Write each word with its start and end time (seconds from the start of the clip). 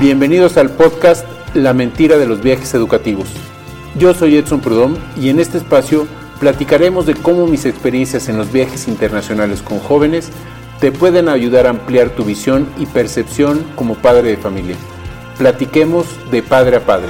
Bienvenidos 0.00 0.56
al 0.58 0.70
podcast 0.70 1.26
La 1.56 1.74
mentira 1.74 2.18
de 2.18 2.26
los 2.28 2.40
viajes 2.40 2.72
educativos. 2.72 3.34
Yo 3.96 4.14
soy 4.14 4.36
Edson 4.36 4.60
Prudhomme 4.60 4.96
y 5.16 5.28
en 5.28 5.40
este 5.40 5.58
espacio 5.58 6.06
platicaremos 6.38 7.04
de 7.04 7.14
cómo 7.14 7.48
mis 7.48 7.66
experiencias 7.66 8.28
en 8.28 8.36
los 8.36 8.52
viajes 8.52 8.86
internacionales 8.86 9.60
con 9.60 9.80
jóvenes 9.80 10.30
te 10.78 10.92
pueden 10.92 11.28
ayudar 11.28 11.66
a 11.66 11.70
ampliar 11.70 12.10
tu 12.10 12.22
visión 12.22 12.68
y 12.78 12.86
percepción 12.86 13.64
como 13.74 13.96
padre 13.96 14.28
de 14.28 14.36
familia. 14.36 14.76
Platiquemos 15.36 16.06
de 16.30 16.44
padre 16.44 16.76
a 16.76 16.86
padre. 16.86 17.08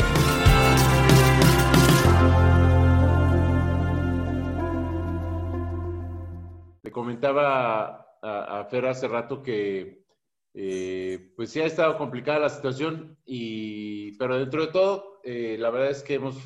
Le 6.83 6.91
comentaba 6.91 8.17
a, 8.23 8.67
Fer 8.71 8.87
hace 8.87 9.09
rato 9.09 9.43
que 9.43 10.08
eh, 10.55 11.33
pues 11.37 11.51
sí 11.51 11.61
ha 11.61 11.67
estado 11.67 11.97
complicada 11.97 12.39
la 12.41 12.49
situación, 12.49 13.17
y, 13.25 14.17
pero 14.19 14.39
dentro 14.39 14.67
de 14.67 14.73
todo, 14.73 15.21
eh, 15.25 15.57
la 15.59 15.71
verdad 15.71 15.91
es 15.91 16.03
que 16.03 16.15
hemos 16.15 16.37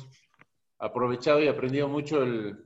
aprovechado 0.77 1.41
y 1.41 1.47
aprendido 1.47 1.87
mucho 1.87 2.21
el, 2.21 2.63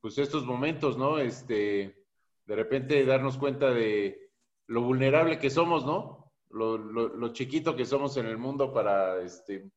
pues 0.00 0.18
estos 0.18 0.44
momentos, 0.44 0.96
¿no? 0.96 1.18
Este, 1.18 2.04
de 2.46 2.56
repente 2.56 3.04
darnos 3.04 3.36
cuenta 3.36 3.70
de 3.70 4.30
lo 4.66 4.82
vulnerable 4.82 5.38
que 5.38 5.50
somos, 5.50 5.84
¿no? 5.84 6.32
Lo, 6.50 6.78
lo, 6.78 7.32
chiquito 7.32 7.76
que 7.76 7.84
somos 7.84 8.16
en 8.16 8.26
el 8.26 8.36
mundo 8.36 8.72
para, 8.72 9.22
este, 9.22 9.70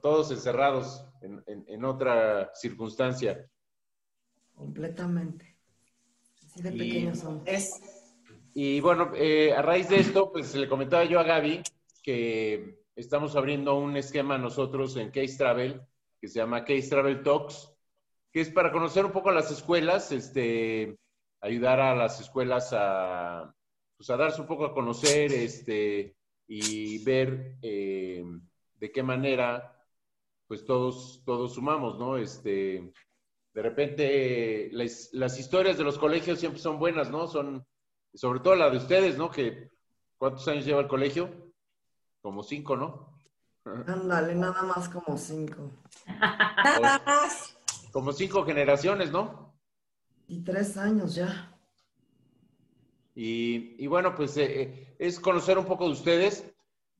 todos 0.00 0.30
encerrados 0.30 1.04
en, 1.20 1.42
en, 1.46 1.84
otra 1.84 2.52
circunstancia. 2.54 3.48
Completamente. 4.54 5.56
Así 6.46 6.62
de 6.62 6.70
pequeños 6.70 7.18
somos. 7.18 7.42
Es, 7.46 8.01
y 8.54 8.80
bueno, 8.80 9.12
eh, 9.14 9.52
a 9.52 9.62
raíz 9.62 9.88
de 9.88 10.00
esto, 10.00 10.30
pues 10.32 10.54
le 10.54 10.68
comentaba 10.68 11.04
yo 11.04 11.18
a 11.20 11.24
Gaby 11.24 11.62
que 12.02 12.82
estamos 12.96 13.36
abriendo 13.36 13.76
un 13.76 13.96
esquema 13.96 14.38
nosotros 14.38 14.96
en 14.96 15.10
Case 15.10 15.36
Travel 15.38 15.80
que 16.20 16.28
se 16.28 16.38
llama 16.38 16.64
Case 16.64 16.88
Travel 16.88 17.22
Talks, 17.24 17.72
que 18.30 18.40
es 18.40 18.50
para 18.50 18.70
conocer 18.70 19.04
un 19.04 19.10
poco 19.10 19.32
las 19.32 19.50
escuelas, 19.50 20.12
este, 20.12 20.96
ayudar 21.40 21.80
a 21.80 21.96
las 21.96 22.20
escuelas 22.20 22.70
a, 22.72 23.52
pues 23.96 24.08
a 24.08 24.16
darse 24.16 24.40
un 24.40 24.46
poco 24.46 24.66
a 24.66 24.72
conocer 24.72 25.32
este, 25.32 26.14
y 26.46 27.02
ver 27.02 27.56
eh, 27.60 28.24
de 28.76 28.92
qué 28.92 29.02
manera 29.02 29.76
pues 30.46 30.64
todos, 30.64 31.22
todos 31.24 31.54
sumamos, 31.54 31.98
¿no? 31.98 32.16
Este, 32.16 32.92
de 33.52 33.62
repente 33.62 34.70
las 34.70 35.38
historias 35.38 35.76
de 35.76 35.84
los 35.84 35.98
colegios 35.98 36.38
siempre 36.38 36.60
son 36.60 36.78
buenas, 36.78 37.10
¿no? 37.10 37.26
Son 37.26 37.66
sobre 38.14 38.40
todo 38.40 38.54
la 38.54 38.70
de 38.70 38.76
ustedes, 38.78 39.16
¿no? 39.16 39.30
Que, 39.30 39.70
¿Cuántos 40.18 40.46
años 40.48 40.64
lleva 40.64 40.80
el 40.80 40.88
colegio? 40.88 41.30
Como 42.20 42.42
cinco, 42.42 42.76
¿no? 42.76 43.18
Ándale, 43.64 44.34
nada 44.34 44.62
más 44.62 44.88
como 44.88 45.16
cinco. 45.16 45.70
Nada 46.06 47.02
más. 47.04 47.56
Como 47.92 48.12
cinco 48.12 48.44
generaciones, 48.44 49.10
¿no? 49.10 49.54
Y 50.28 50.42
tres 50.42 50.76
años 50.76 51.14
ya. 51.14 51.48
Y, 53.14 53.86
bueno, 53.88 54.14
pues 54.14 54.36
eh, 54.38 54.62
eh, 54.62 54.96
es 54.98 55.20
conocer 55.20 55.58
un 55.58 55.66
poco 55.66 55.86
de 55.86 55.92
ustedes, 55.92 56.50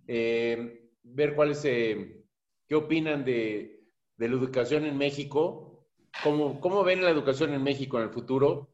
eh, 0.07 0.91
ver 1.03 1.35
cuáles, 1.35 1.63
qué 1.63 2.75
opinan 2.75 3.25
de, 3.25 3.87
de, 4.19 4.29
la 4.29 4.35
educación 4.35 4.85
en 4.85 4.99
México, 4.99 5.87
cómo, 6.23 6.61
cómo 6.61 6.85
ven 6.85 7.03
la 7.03 7.11
educación 7.11 7.55
en 7.55 7.63
México 7.63 7.97
en 7.97 8.05
el 8.05 8.11
futuro 8.11 8.72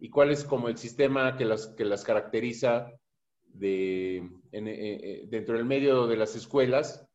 y 0.00 0.10
cuál 0.10 0.30
es 0.30 0.44
como 0.44 0.68
el 0.68 0.76
sistema 0.76 1.36
que 1.36 1.44
las, 1.44 1.68
que 1.68 1.84
las 1.84 2.04
caracteriza 2.04 2.92
de, 3.46 4.16
eh, 4.16 4.28
eh, 4.52 5.24
dentro 5.28 5.56
del 5.56 5.64
medio 5.64 6.06
de 6.06 6.16
las 6.16 6.34
escuelas. 6.36 7.06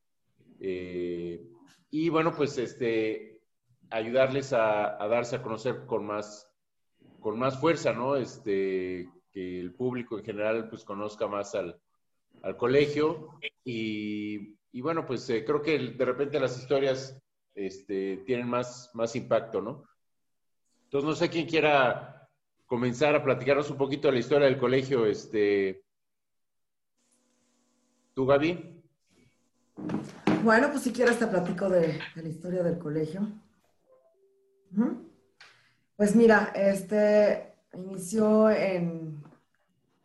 Eh, 0.59 1.43
y 1.89 2.09
bueno, 2.09 2.33
pues 2.35 2.57
este, 2.57 3.41
ayudarles 3.89 4.53
a, 4.53 4.97
darse 5.07 5.37
a 5.37 5.41
conocer 5.41 5.85
con 5.85 6.05
más, 6.05 6.49
con 7.19 7.37
más 7.37 7.59
fuerza, 7.59 7.93
¿no? 7.93 8.15
Este, 8.15 9.09
que 9.31 9.59
el 9.59 9.73
público 9.73 10.17
en 10.17 10.25
general 10.25 10.69
pues 10.69 10.83
conozca 10.83 11.27
más 11.27 11.55
al, 11.55 11.79
al 12.43 12.57
colegio 12.57 13.29
y, 13.63 14.55
y, 14.71 14.81
bueno, 14.81 15.05
pues 15.05 15.25
creo 15.27 15.61
que 15.61 15.77
de 15.77 16.05
repente 16.05 16.39
las 16.39 16.57
historias 16.57 17.21
este, 17.53 18.17
tienen 18.25 18.47
más, 18.47 18.89
más 18.93 19.15
impacto, 19.15 19.61
¿no? 19.61 19.85
Entonces 20.85 21.07
no 21.07 21.15
sé 21.15 21.29
quién 21.29 21.47
quiera 21.47 22.20
comenzar 22.71 23.13
a 23.15 23.21
platicarnos 23.21 23.69
un 23.69 23.75
poquito 23.75 24.07
de 24.07 24.13
la 24.13 24.19
historia 24.19 24.47
del 24.47 24.57
colegio. 24.57 25.05
Este, 25.05 25.83
¿Tú, 28.13 28.25
Gaby? 28.25 28.81
Bueno, 30.41 30.69
pues 30.71 30.83
si 30.83 30.93
quieres 30.93 31.19
te 31.19 31.27
platico 31.27 31.69
de, 31.69 31.99
la 32.15 32.29
historia 32.29 32.63
del 32.63 32.79
colegio. 32.79 33.27
Pues 35.97 36.15
mira, 36.15 36.53
este 36.55 37.55
inició 37.73 38.49
en, 38.49 39.21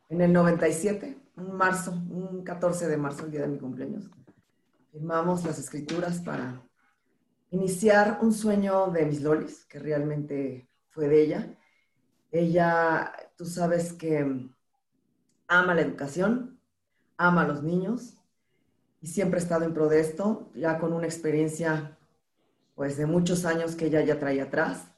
en 0.08 0.20
el 0.20 0.32
97, 0.32 1.16
en 1.36 1.52
marzo, 1.52 1.92
un 1.92 2.42
14 2.42 2.88
de 2.88 2.96
marzo, 2.96 3.26
el 3.26 3.30
día 3.30 3.42
de 3.42 3.48
mi 3.48 3.58
cumpleaños. 3.60 4.10
Firmamos 4.90 5.44
las 5.44 5.60
escrituras 5.60 6.18
para 6.18 6.60
iniciar 7.50 8.18
un 8.22 8.32
sueño 8.32 8.88
de 8.88 9.06
mis 9.06 9.22
lolis, 9.22 9.64
que 9.66 9.78
realmente 9.78 10.68
fue 10.90 11.06
de 11.06 11.22
ella 11.22 11.56
ella, 12.30 13.12
tú 13.36 13.44
sabes 13.44 13.92
que 13.92 14.50
ama 15.48 15.74
la 15.74 15.80
educación, 15.82 16.60
ama 17.16 17.42
a 17.42 17.48
los 17.48 17.62
niños 17.62 18.14
y 19.00 19.08
siempre 19.08 19.38
ha 19.38 19.42
estado 19.42 19.64
en 19.64 19.74
pro 19.74 19.88
de 19.88 20.00
esto, 20.00 20.50
ya 20.54 20.78
con 20.78 20.92
una 20.92 21.06
experiencia 21.06 21.98
pues 22.74 22.96
de 22.96 23.06
muchos 23.06 23.44
años 23.44 23.74
que 23.74 23.86
ella 23.86 24.02
ya 24.02 24.18
trae 24.18 24.40
atrás. 24.40 24.88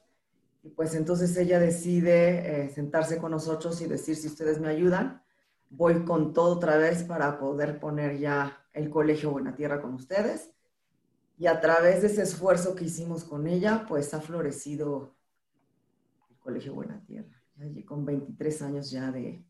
Y 0.63 0.69
pues 0.69 0.93
entonces 0.95 1.35
ella 1.37 1.59
decide 1.59 2.65
eh, 2.65 2.69
sentarse 2.69 3.17
con 3.17 3.31
nosotros 3.31 3.81
y 3.81 3.87
decir, 3.87 4.17
si 4.17 4.27
ustedes 4.27 4.59
me 4.59 4.67
ayudan, 4.67 5.23
voy 5.69 6.03
con 6.03 6.33
todo 6.33 6.55
otra 6.55 6.77
vez 6.77 7.03
para 7.03 7.39
poder 7.39 7.79
poner 7.79 8.17
ya 8.17 8.65
el 8.73 8.89
colegio 8.89 9.31
Buena 9.31 9.55
Tierra 9.55 9.81
con 9.81 9.93
ustedes. 9.93 10.49
Y 11.37 11.47
a 11.47 11.61
través 11.61 12.01
de 12.01 12.07
ese 12.07 12.23
esfuerzo 12.23 12.75
que 12.75 12.85
hicimos 12.85 13.23
con 13.23 13.47
ella, 13.47 13.85
pues 13.87 14.13
ha 14.13 14.19
florecido 14.19 15.15
Colegio 16.49 16.73
Buena 16.73 16.99
Tierra, 17.05 17.43
con 17.85 18.03
23 18.03 18.61
años 18.63 18.89
ya 18.89 19.11
de, 19.11 19.45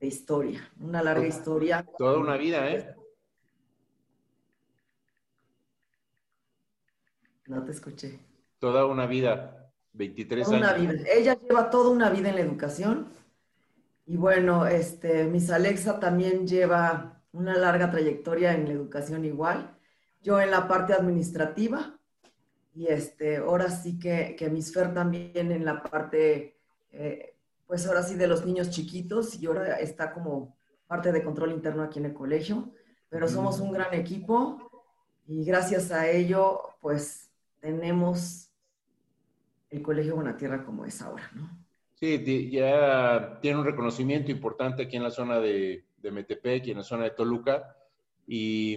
historia, 0.00 0.72
una 0.80 1.02
larga 1.02 1.26
historia. 1.26 1.86
Toda 1.98 2.18
una 2.18 2.38
vida, 2.38 2.70
¿eh? 2.70 2.94
No 7.46 7.62
te 7.62 7.72
escuché. 7.72 8.20
Toda 8.58 8.86
una 8.86 9.06
vida, 9.06 9.70
23 9.92 10.48
años. 10.48 10.60
Una 10.60 10.72
vida. 10.72 10.94
Ella 11.14 11.38
lleva 11.38 11.68
toda 11.68 11.90
una 11.90 12.08
vida 12.08 12.30
en 12.30 12.36
la 12.36 12.40
educación. 12.40 13.08
Y 14.06 14.16
bueno, 14.16 14.66
este, 14.66 15.24
Miss 15.24 15.50
Alexa 15.50 16.00
también 16.00 16.46
lleva 16.46 17.22
una 17.32 17.54
larga 17.58 17.90
trayectoria 17.90 18.54
en 18.54 18.64
la 18.64 18.72
educación 18.72 19.26
igual. 19.26 19.76
Yo 20.22 20.40
en 20.40 20.50
la 20.50 20.66
parte 20.68 20.94
administrativa, 20.94 21.98
y 22.74 22.88
este, 22.88 23.36
ahora 23.36 23.70
sí 23.70 23.98
que, 23.98 24.34
que 24.36 24.50
Miss 24.50 24.72
Fer 24.72 24.92
también 24.92 25.52
en 25.52 25.64
la 25.64 25.82
parte, 25.82 26.56
eh, 26.92 27.34
pues 27.66 27.86
ahora 27.86 28.02
sí 28.02 28.16
de 28.16 28.26
los 28.26 28.44
niños 28.44 28.70
chiquitos 28.70 29.40
y 29.40 29.46
ahora 29.46 29.78
está 29.78 30.12
como 30.12 30.56
parte 30.86 31.12
de 31.12 31.22
control 31.22 31.52
interno 31.52 31.82
aquí 31.82 32.00
en 32.00 32.06
el 32.06 32.14
colegio, 32.14 32.72
pero 33.08 33.28
somos 33.28 33.60
un 33.60 33.72
gran 33.72 33.94
equipo 33.94 34.70
y 35.26 35.44
gracias 35.44 35.92
a 35.92 36.10
ello 36.10 36.60
pues 36.80 37.30
tenemos 37.60 38.50
el 39.70 39.82
Colegio 39.82 40.16
Buena 40.16 40.36
Tierra 40.36 40.64
como 40.64 40.84
es 40.84 41.00
ahora, 41.00 41.30
¿no? 41.34 41.48
Sí, 41.94 42.50
ya 42.50 43.38
tiene 43.40 43.58
un 43.58 43.64
reconocimiento 43.64 44.30
importante 44.30 44.82
aquí 44.82 44.96
en 44.96 45.04
la 45.04 45.10
zona 45.10 45.38
de, 45.38 45.84
de 45.96 46.10
Metepec 46.10 46.66
y 46.66 46.70
en 46.72 46.78
la 46.78 46.82
zona 46.82 47.04
de 47.04 47.10
Toluca 47.10 47.76
y 48.26 48.76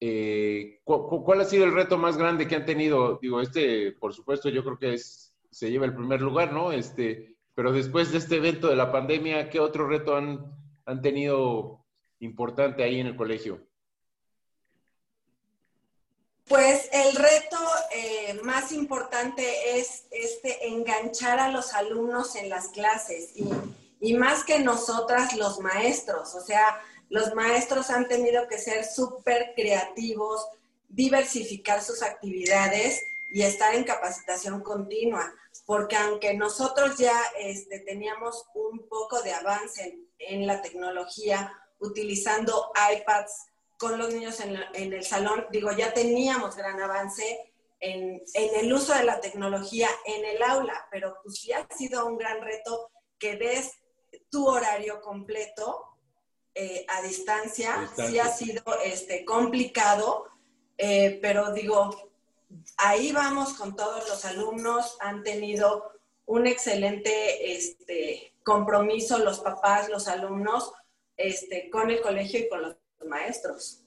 eh, 0.00 0.80
¿cuál 0.84 1.40
ha 1.40 1.44
sido 1.44 1.64
el 1.64 1.74
reto 1.74 1.98
más 1.98 2.16
grande 2.16 2.46
que 2.46 2.56
han 2.56 2.66
tenido? 2.66 3.18
Digo, 3.20 3.40
este, 3.40 3.92
por 3.92 4.14
supuesto, 4.14 4.48
yo 4.48 4.62
creo 4.62 4.78
que 4.78 4.94
es, 4.94 5.34
se 5.50 5.70
lleva 5.70 5.86
el 5.86 5.94
primer 5.94 6.20
lugar, 6.20 6.52
¿no? 6.52 6.72
Este, 6.72 7.36
pero 7.54 7.72
después 7.72 8.12
de 8.12 8.18
este 8.18 8.36
evento 8.36 8.68
de 8.68 8.76
la 8.76 8.92
pandemia, 8.92 9.50
¿qué 9.50 9.58
otro 9.58 9.88
reto 9.88 10.16
han, 10.16 10.52
han 10.86 11.02
tenido 11.02 11.84
importante 12.20 12.82
ahí 12.84 13.00
en 13.00 13.08
el 13.08 13.16
colegio? 13.16 13.66
Pues 16.46 16.88
el 16.92 17.14
reto 17.14 17.58
eh, 17.94 18.40
más 18.42 18.72
importante 18.72 19.78
es 19.78 20.06
este, 20.10 20.68
enganchar 20.68 21.40
a 21.40 21.50
los 21.50 21.74
alumnos 21.74 22.36
en 22.36 22.48
las 22.48 22.68
clases 22.68 23.36
y, 23.36 23.50
y 24.00 24.14
más 24.14 24.44
que 24.44 24.58
nosotras 24.60 25.36
los 25.36 25.60
maestros, 25.60 26.34
o 26.34 26.40
sea, 26.40 26.80
los 27.08 27.34
maestros 27.34 27.90
han 27.90 28.06
tenido 28.06 28.46
que 28.48 28.58
ser 28.58 28.84
súper 28.84 29.52
creativos, 29.54 30.46
diversificar 30.88 31.82
sus 31.82 32.02
actividades 32.02 33.00
y 33.30 33.42
estar 33.42 33.74
en 33.74 33.84
capacitación 33.84 34.62
continua, 34.62 35.32
porque 35.66 35.96
aunque 35.96 36.34
nosotros 36.34 36.96
ya 36.98 37.18
este, 37.38 37.80
teníamos 37.80 38.46
un 38.54 38.88
poco 38.88 39.22
de 39.22 39.32
avance 39.32 39.98
en, 40.18 40.46
la 40.46 40.62
tecnología, 40.62 41.52
utilizando 41.78 42.72
iPads 42.92 43.46
con 43.78 43.98
los 43.98 44.12
niños 44.12 44.40
en, 44.40 44.56
el 44.74 45.04
salón, 45.04 45.46
digo, 45.50 45.70
ya 45.72 45.92
teníamos 45.92 46.56
gran 46.56 46.80
avance 46.80 47.52
en, 47.80 48.22
el 48.34 48.72
uso 48.72 48.94
de 48.94 49.04
la 49.04 49.20
tecnología 49.20 49.88
en 50.06 50.24
el 50.24 50.42
aula, 50.42 50.88
pero 50.90 51.16
pues 51.22 51.38
sí 51.38 51.52
ha 51.52 51.66
sido 51.76 52.06
un 52.06 52.18
gran 52.18 52.40
reto 52.40 52.90
que 53.18 53.36
des 53.36 53.72
tu 54.30 54.46
horario 54.48 55.00
completo 55.00 55.87
eh, 56.60 56.84
a, 56.88 57.02
distancia. 57.02 57.88
sí 57.94 58.18
ha 58.18 58.26
sido 58.26 58.62
este, 58.84 59.24
complicado, 59.24 60.26
eh, 60.76 61.20
pero 61.22 61.52
digo, 61.52 62.10
ahí 62.78 63.12
vamos 63.12 63.54
con 63.54 63.76
todos 63.76 64.08
los 64.08 64.24
alumnos, 64.24 64.96
han 65.00 65.22
tenido 65.22 65.92
un 66.26 66.48
excelente 66.48 67.52
este, 67.52 68.32
compromiso 68.42 69.18
los 69.20 69.38
papás, 69.38 69.88
los 69.88 70.08
alumnos, 70.08 70.72
este, 71.16 71.70
con 71.70 71.90
el 71.90 72.00
colegio 72.00 72.40
y 72.40 72.48
con 72.48 72.62
los 72.62 72.76
maestros. 73.06 73.84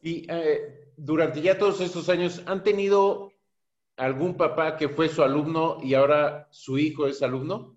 Y 0.00 0.24
eh, 0.30 0.92
durante 0.96 1.40
ya 1.40 1.58
todos 1.58 1.80
estos 1.80 2.08
años, 2.08 2.42
¿han 2.46 2.62
tenido 2.62 3.32
algún 3.96 4.36
papá 4.36 4.76
que 4.76 4.88
fue 4.88 5.08
su 5.08 5.24
alumno 5.24 5.78
y 5.82 5.94
ahora 5.94 6.46
su 6.52 6.78
hijo 6.78 7.08
es 7.08 7.22
alumno? 7.22 7.76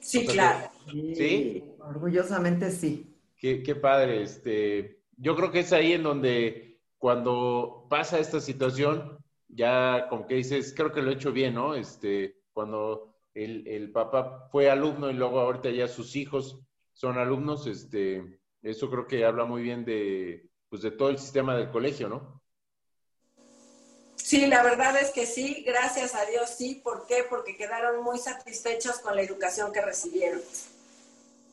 Sí, 0.00 0.26
claro. 0.26 0.68
¿Sí? 1.14 1.62
Orgullosamente 1.84 2.70
sí. 2.70 3.16
Qué, 3.36 3.62
qué, 3.62 3.74
padre. 3.74 4.22
Este, 4.22 5.02
yo 5.16 5.34
creo 5.36 5.50
que 5.50 5.60
es 5.60 5.72
ahí 5.72 5.92
en 5.92 6.02
donde 6.02 6.80
cuando 6.98 7.86
pasa 7.90 8.18
esta 8.18 8.40
situación, 8.40 9.18
ya 9.48 10.06
como 10.08 10.26
que 10.26 10.36
dices, 10.36 10.72
creo 10.76 10.92
que 10.92 11.02
lo 11.02 11.10
he 11.10 11.14
hecho 11.14 11.32
bien, 11.32 11.54
¿no? 11.54 11.74
Este, 11.74 12.42
cuando 12.52 13.16
el, 13.34 13.66
el 13.66 13.90
papá 13.90 14.48
fue 14.50 14.70
alumno 14.70 15.10
y 15.10 15.14
luego 15.14 15.40
ahorita 15.40 15.70
ya 15.70 15.88
sus 15.88 16.16
hijos 16.16 16.60
son 16.92 17.18
alumnos, 17.18 17.66
este, 17.66 18.40
eso 18.62 18.88
creo 18.90 19.06
que 19.06 19.24
habla 19.24 19.44
muy 19.44 19.62
bien 19.62 19.84
de, 19.84 20.48
pues, 20.68 20.82
de 20.82 20.92
todo 20.92 21.08
el 21.10 21.18
sistema 21.18 21.56
del 21.56 21.70
colegio, 21.70 22.08
¿no? 22.08 22.42
Sí, 24.16 24.46
la 24.46 24.62
verdad 24.62 24.96
es 24.98 25.10
que 25.10 25.26
sí, 25.26 25.62
gracias 25.66 26.14
a 26.14 26.24
Dios 26.24 26.48
sí. 26.56 26.80
¿Por 26.82 27.06
qué? 27.06 27.24
Porque 27.28 27.56
quedaron 27.56 28.02
muy 28.02 28.18
satisfechos 28.18 29.00
con 29.00 29.16
la 29.16 29.22
educación 29.22 29.72
que 29.72 29.82
recibieron. 29.82 30.40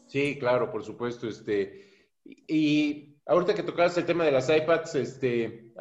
Sí, 0.09 0.37
claro, 0.39 0.71
por 0.71 0.83
supuesto. 0.83 1.27
Este, 1.27 2.09
y 2.25 3.15
ahorita 3.25 3.53
que 3.53 3.63
tocabas 3.63 3.97
el 3.97 4.05
tema 4.05 4.25
de 4.25 4.31
las 4.31 4.49
iPads, 4.49 4.95
este, 4.95 5.71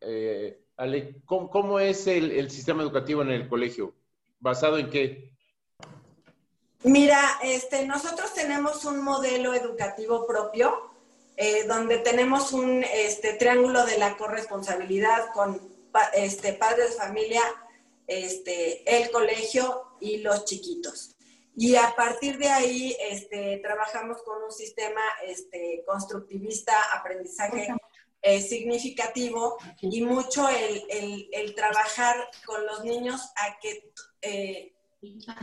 eh, 0.00 0.60
Ale, 0.76 1.22
¿cómo, 1.24 1.78
es 1.78 2.06
el, 2.08 2.50
sistema 2.50 2.82
educativo 2.82 3.22
en 3.22 3.30
el 3.30 3.48
colegio? 3.48 3.94
¿Basado 4.40 4.78
en 4.78 4.90
qué? 4.90 5.32
Mira, 6.82 7.20
este, 7.42 7.86
nosotros 7.86 8.34
tenemos 8.34 8.84
un 8.84 9.02
modelo 9.02 9.54
educativo 9.54 10.26
propio, 10.26 10.72
eh, 11.36 11.64
donde 11.66 11.98
tenemos 11.98 12.52
un 12.52 12.84
este, 12.84 13.34
triángulo 13.34 13.86
de 13.86 13.98
la 13.98 14.16
corresponsabilidad 14.16 15.32
con 15.32 15.60
este, 16.14 16.52
padres 16.52 16.96
familia, 16.96 17.42
este, 18.06 18.82
el 19.00 19.10
colegio 19.10 19.82
y 20.00 20.18
los 20.18 20.44
chiquitos. 20.44 21.17
Y 21.60 21.74
a 21.74 21.92
partir 21.96 22.38
de 22.38 22.48
ahí 22.48 22.96
este, 23.00 23.58
trabajamos 23.58 24.22
con 24.22 24.40
un 24.44 24.52
sistema 24.52 25.00
este, 25.26 25.82
constructivista, 25.84 26.72
aprendizaje 26.96 27.66
eh, 28.22 28.40
significativo 28.40 29.58
y 29.80 30.02
mucho 30.02 30.48
el, 30.48 30.84
el, 30.88 31.28
el, 31.32 31.54
trabajar 31.56 32.14
con 32.46 32.64
los 32.64 32.84
niños 32.84 33.20
a 33.34 33.58
que 33.58 33.90
eh, 34.22 34.72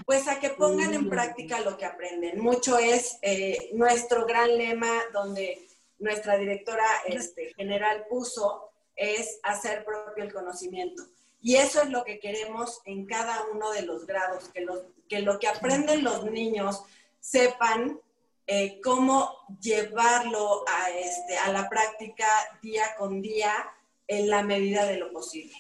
pues 0.06 0.30
a 0.30 0.40
que 0.40 0.52
pongan 0.52 0.94
en 0.94 1.10
práctica 1.10 1.60
lo 1.60 1.78
que 1.78 1.84
aprenden. 1.84 2.40
Mucho 2.40 2.78
es 2.78 3.18
eh, 3.22 3.72
nuestro 3.74 4.26
gran 4.26 4.58
lema 4.58 4.94
donde 5.12 5.68
nuestra 6.00 6.38
directora 6.38 6.86
este, 7.08 7.54
general 7.56 8.06
puso, 8.10 8.72
es 8.96 9.38
hacer 9.44 9.84
propio 9.84 10.24
el 10.24 10.34
conocimiento. 10.34 11.04
Y 11.46 11.58
eso 11.58 11.84
es 11.84 11.92
lo 11.92 12.04
que 12.04 12.18
queremos 12.18 12.82
en 12.86 13.06
cada 13.06 13.46
uno 13.54 13.72
de 13.72 13.84
los 13.84 14.08
grados, 14.08 14.50
que, 14.50 14.66
que 15.08 15.22
lo 15.22 15.38
que 15.38 15.48
aprenden 15.48 16.04
los 16.04 16.26
niños 16.32 16.82
sepan 17.20 18.00
eh, 18.48 18.82
cómo 18.82 19.30
llevarlo 19.62 20.66
a, 20.68 20.90
este, 20.90 21.38
a 21.38 21.52
la 21.52 21.70
práctica 21.70 22.26
día 22.64 22.86
con 22.98 23.22
día 23.22 23.54
en 24.08 24.28
la 24.28 24.42
medida 24.42 24.88
de 24.88 24.98
lo 24.98 25.12
posible. 25.12 25.54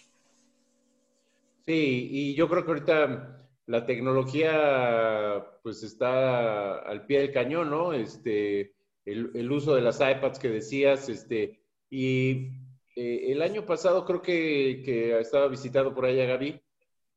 Sí, 1.68 2.10
y 2.12 2.34
yo 2.34 2.50
creo 2.50 2.66
que 2.66 2.72
ahorita 2.72 3.48
la 3.68 3.86
tecnología 3.86 5.46
pues 5.62 5.84
está 5.84 6.80
al 6.80 7.06
pie 7.06 7.20
del 7.20 7.32
cañón, 7.32 7.70
¿no? 7.70 7.94
Este, 7.94 8.74
el, 9.06 9.52
uso 9.52 9.76
de 9.76 9.82
las 9.82 10.00
iPads 10.00 10.40
que 10.40 10.50
decías, 10.50 11.10
este, 11.10 11.60
y 11.92 12.65
eh, 12.96 13.32
el 13.32 13.42
año 13.42 13.66
pasado 13.66 14.06
creo 14.06 14.22
que, 14.22 14.82
que, 14.86 15.20
estaba 15.20 15.48
visitado 15.48 15.94
por 15.94 16.06
allá 16.06 16.26
Gaby, 16.26 16.62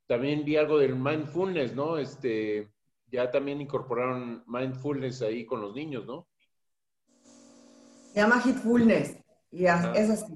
también 0.07 0.45
vi 0.45 0.57
algo 0.57 0.79
del 0.79 0.97
mindfulness, 0.97 1.75
¿no? 1.75 1.99
Este, 1.99 2.69
ya 3.11 3.31
también 3.31 3.61
incorporaron 3.61 4.43
mindfulness 4.47 5.23
ahí 5.23 5.47
con 5.47 5.61
los 5.61 5.75
niños, 5.75 6.07
¿no? 6.07 6.27
Se 8.13 8.21
llama 8.21 8.43
Hitfulness 8.45 9.17
y 9.51 9.67
es 9.67 10.11
así. 10.11 10.35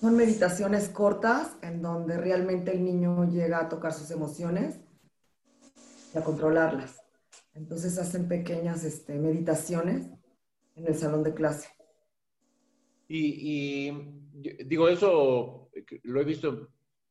Son 0.00 0.16
meditaciones 0.16 0.88
cortas 0.88 1.56
en 1.62 1.82
donde 1.82 2.16
realmente 2.16 2.72
el 2.72 2.84
niño 2.84 3.28
llega 3.28 3.58
a 3.58 3.68
tocar 3.68 3.92
sus 3.92 4.10
emociones 4.10 4.80
y 6.14 6.18
a 6.18 6.24
controlarlas. 6.24 7.02
Entonces 7.54 7.98
hacen 7.98 8.28
pequeñas 8.28 8.84
este, 8.84 9.18
meditaciones 9.18 10.06
en 10.76 10.86
el 10.86 10.94
salón 10.94 11.22
de 11.22 11.34
clase. 11.34 11.68
Y, 13.12 13.90
digo, 14.64 14.88
eso 14.88 15.68
lo 16.04 16.20
he 16.20 16.24
visto, 16.24 16.68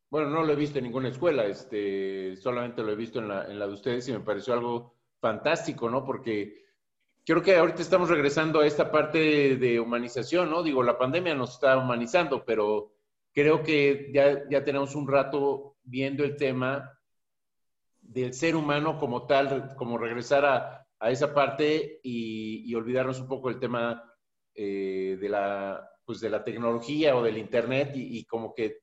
bueno, 0.10 0.30
no 0.30 0.44
lo 0.44 0.54
he 0.54 0.56
visto 0.56 0.78
en 0.78 0.86
ninguna 0.86 1.10
escuela, 1.10 1.46
este, 1.46 2.38
solamente 2.38 2.82
lo 2.82 2.94
he 2.94 2.96
visto 2.96 3.20
en 3.20 3.28
la, 3.28 3.46
en 3.46 3.60
la 3.60 3.68
de 3.68 3.74
ustedes 3.74 4.08
y 4.08 4.14
me 4.14 4.22
pareció 4.22 4.54
algo 4.54 4.96
fantástico, 5.20 5.90
¿no? 5.90 6.06
Porque 6.06 6.64
creo 7.26 7.42
que 7.42 7.58
ahorita 7.58 7.82
estamos 7.82 8.08
regresando 8.08 8.62
a 8.62 8.66
esta 8.66 8.90
parte 8.90 9.58
de 9.58 9.78
humanización, 9.78 10.50
¿no? 10.50 10.64
Digo, 10.64 10.84
la 10.84 10.98
pandemia 10.98 11.36
nos 11.36 11.56
está 11.56 11.78
humanizando, 11.78 12.46
pero 12.46 12.94
creo 13.34 13.62
que 13.62 14.10
ya, 14.14 14.48
ya 14.50 14.64
tenemos 14.64 14.96
un 14.96 15.06
rato 15.06 15.76
viendo 15.84 16.24
el 16.24 16.38
tema 16.38 16.98
del 18.02 18.34
ser 18.34 18.56
humano 18.56 18.98
como 18.98 19.28
tal, 19.28 19.76
como 19.76 19.98
regresar 19.98 20.46
a, 20.46 20.88
a 21.00 21.12
esa 21.12 21.34
parte 21.34 22.00
y, 22.04 22.74
olvidarnos 22.74 23.20
un 23.20 23.28
poco 23.28 23.50
del 23.50 23.60
tema 23.60 24.09
eh, 24.62 25.16
de, 25.18 25.30
la, 25.30 25.90
pues 26.04 26.20
de 26.20 26.30
la 26.30 26.44
tecnología 26.44 27.16
o 27.16 27.24
del 27.24 27.38
Internet 27.38 27.94
y, 27.96 28.26
como 28.26 28.54
que 28.54 28.82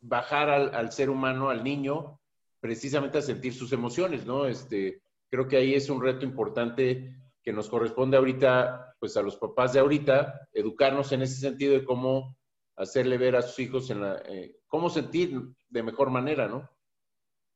bajar 0.00 0.48
al, 0.48 0.74
al, 0.74 0.90
ser 0.92 1.10
humano, 1.10 1.50
al 1.50 1.62
niño, 1.62 2.18
precisamente 2.58 3.18
a 3.18 3.20
sentir 3.20 3.52
sus 3.52 3.70
emociones, 3.74 4.24
¿no? 4.24 4.46
Este, 4.46 5.02
creo 5.28 5.46
que 5.46 5.58
ahí 5.58 5.74
es 5.74 5.90
un 5.90 6.00
reto 6.00 6.24
importante 6.24 7.14
que 7.42 7.52
nos 7.52 7.68
corresponde 7.68 8.16
ahorita, 8.16 8.96
pues 8.98 9.14
a 9.18 9.22
los 9.22 9.36
papás 9.36 9.74
de 9.74 9.80
ahorita, 9.80 10.48
educarnos 10.54 11.12
en 11.12 11.20
ese 11.20 11.36
sentido 11.36 11.74
de 11.74 11.84
cómo 11.84 12.38
hacerle 12.76 13.18
ver 13.18 13.36
a 13.36 13.42
sus 13.42 13.58
hijos 13.58 13.90
en 13.90 14.00
la, 14.00 14.22
eh, 14.24 14.56
cómo 14.68 14.88
sentir 14.88 15.38
de 15.68 15.82
mejor 15.82 16.08
manera, 16.08 16.48
¿no? 16.48 16.66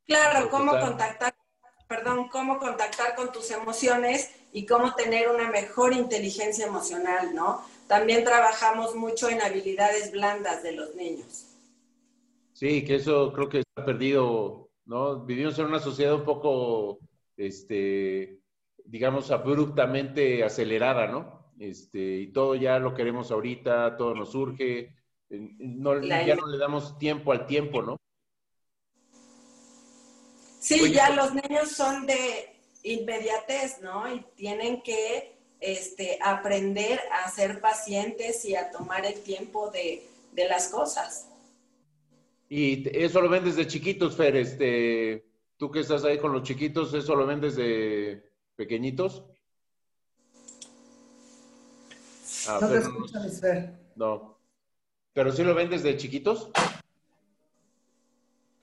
Claro, 0.05 0.50
cómo 0.50 0.73
contactar, 0.79 1.35
perdón, 1.88 2.28
cómo 2.28 2.59
contactar 2.59 3.14
con 3.14 3.33
tus 3.33 3.50
emociones 3.50 4.31
y 4.52 4.66
cómo 4.66 4.95
tener 4.95 5.28
una 5.28 5.50
mejor 5.50 5.93
inteligencia 5.93 6.66
emocional, 6.66 7.35
¿no? 7.35 7.61
También 7.87 8.25
trabajamos 8.25 8.95
mucho 8.95 9.28
en 9.28 9.40
habilidades 9.40 10.12
blandas 10.12 10.62
de 10.62 10.73
los 10.73 10.95
niños. 10.95 11.47
Sí, 12.52 12.85
que 12.85 12.97
eso 12.97 13.33
creo 13.33 13.49
que 13.49 13.59
está 13.59 13.85
perdido, 13.85 14.71
¿no? 14.87 15.25
Vivimos 15.25 15.59
en 15.59 15.66
una 15.66 15.78
sociedad 15.78 16.14
un 16.14 16.25
poco, 16.25 16.99
este, 17.37 18.40
digamos, 18.85 19.31
abruptamente 19.31 20.43
acelerada, 20.43 21.07
¿no? 21.07 21.52
Este, 21.59 22.19
y 22.19 22.33
todo 22.33 22.55
ya 22.55 22.78
lo 22.78 22.95
queremos 22.95 23.31
ahorita, 23.31 23.97
todo 23.97 24.14
nos 24.14 24.33
surge, 24.33 24.95
no, 25.31 26.00
ya 26.02 26.35
no 26.35 26.47
le 26.47 26.59
damos 26.59 26.99
tiempo 26.99 27.33
al 27.33 27.47
tiempo, 27.47 27.83
¿no? 27.83 27.97
Sí, 30.66 30.92
ya 30.92 31.11
los 31.11 31.32
niños 31.32 31.70
son 31.70 32.06
de 32.06 32.52
inmediatez, 32.82 33.80
¿no? 33.82 34.12
Y 34.12 34.26
tienen 34.35 34.82
que 34.82 35.37
este, 35.61 36.18
aprender 36.20 36.99
a 37.12 37.30
ser 37.30 37.61
pacientes 37.61 38.44
y 38.44 38.56
a 38.56 38.73
tomar 38.73 39.06
el 39.06 39.14
tiempo 39.20 39.70
de, 39.70 40.02
las 40.35 40.66
cosas. 40.66 41.28
Y 42.49 42.85
eso 42.99 43.20
lo 43.20 43.28
ven 43.28 43.44
desde 43.44 43.68
chiquitos, 43.68 44.16
Fer. 44.16 44.35
Este, 44.35 45.25
tú 45.56 45.70
que 45.70 45.80
estás 45.80 46.02
ahí 46.02 46.18
con 46.18 46.32
los 46.32 46.42
chiquitos, 46.42 46.92
¿eso 46.94 47.14
lo 47.14 47.26
ven 47.26 47.40
desde 47.40 48.28
pequeñitos? 48.56 49.23
Ah, 52.49 52.58
no 52.61 52.68
te 52.68 52.78
escuchas, 52.78 53.40
Fer. 53.40 53.73
No. 53.94 54.37
¿Pero 55.12 55.30
sí 55.30 55.44
lo 55.44 55.54
ven 55.54 55.70
desde 55.70 55.96
chiquitos? 55.96 56.50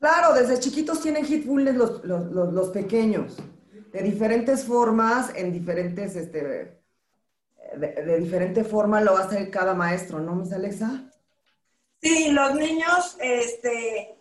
Claro, 0.03 0.33
desde 0.33 0.59
chiquitos 0.59 0.99
tienen 0.99 1.25
hitfulness 1.25 1.75
los, 1.75 2.03
los, 2.03 2.51
los, 2.51 2.67
pequeños, 2.71 3.37
de 3.71 4.03
diferentes 4.03 4.65
formas, 4.65 5.31
en 5.33 5.53
diferentes 5.53 6.17
este, 6.17 6.81
de, 7.77 8.19
diferente 8.19 8.65
forma 8.65 8.99
lo 8.99 9.13
va 9.13 9.21
a 9.21 9.23
hacer 9.23 9.49
cada 9.49 9.73
maestro, 9.73 10.19
¿no, 10.19 10.35
Miss 10.35 10.51
Alexa? 10.51 11.09
Sí, 12.01 12.31
los 12.31 12.53
niños, 12.55 13.15
este, 13.21 14.17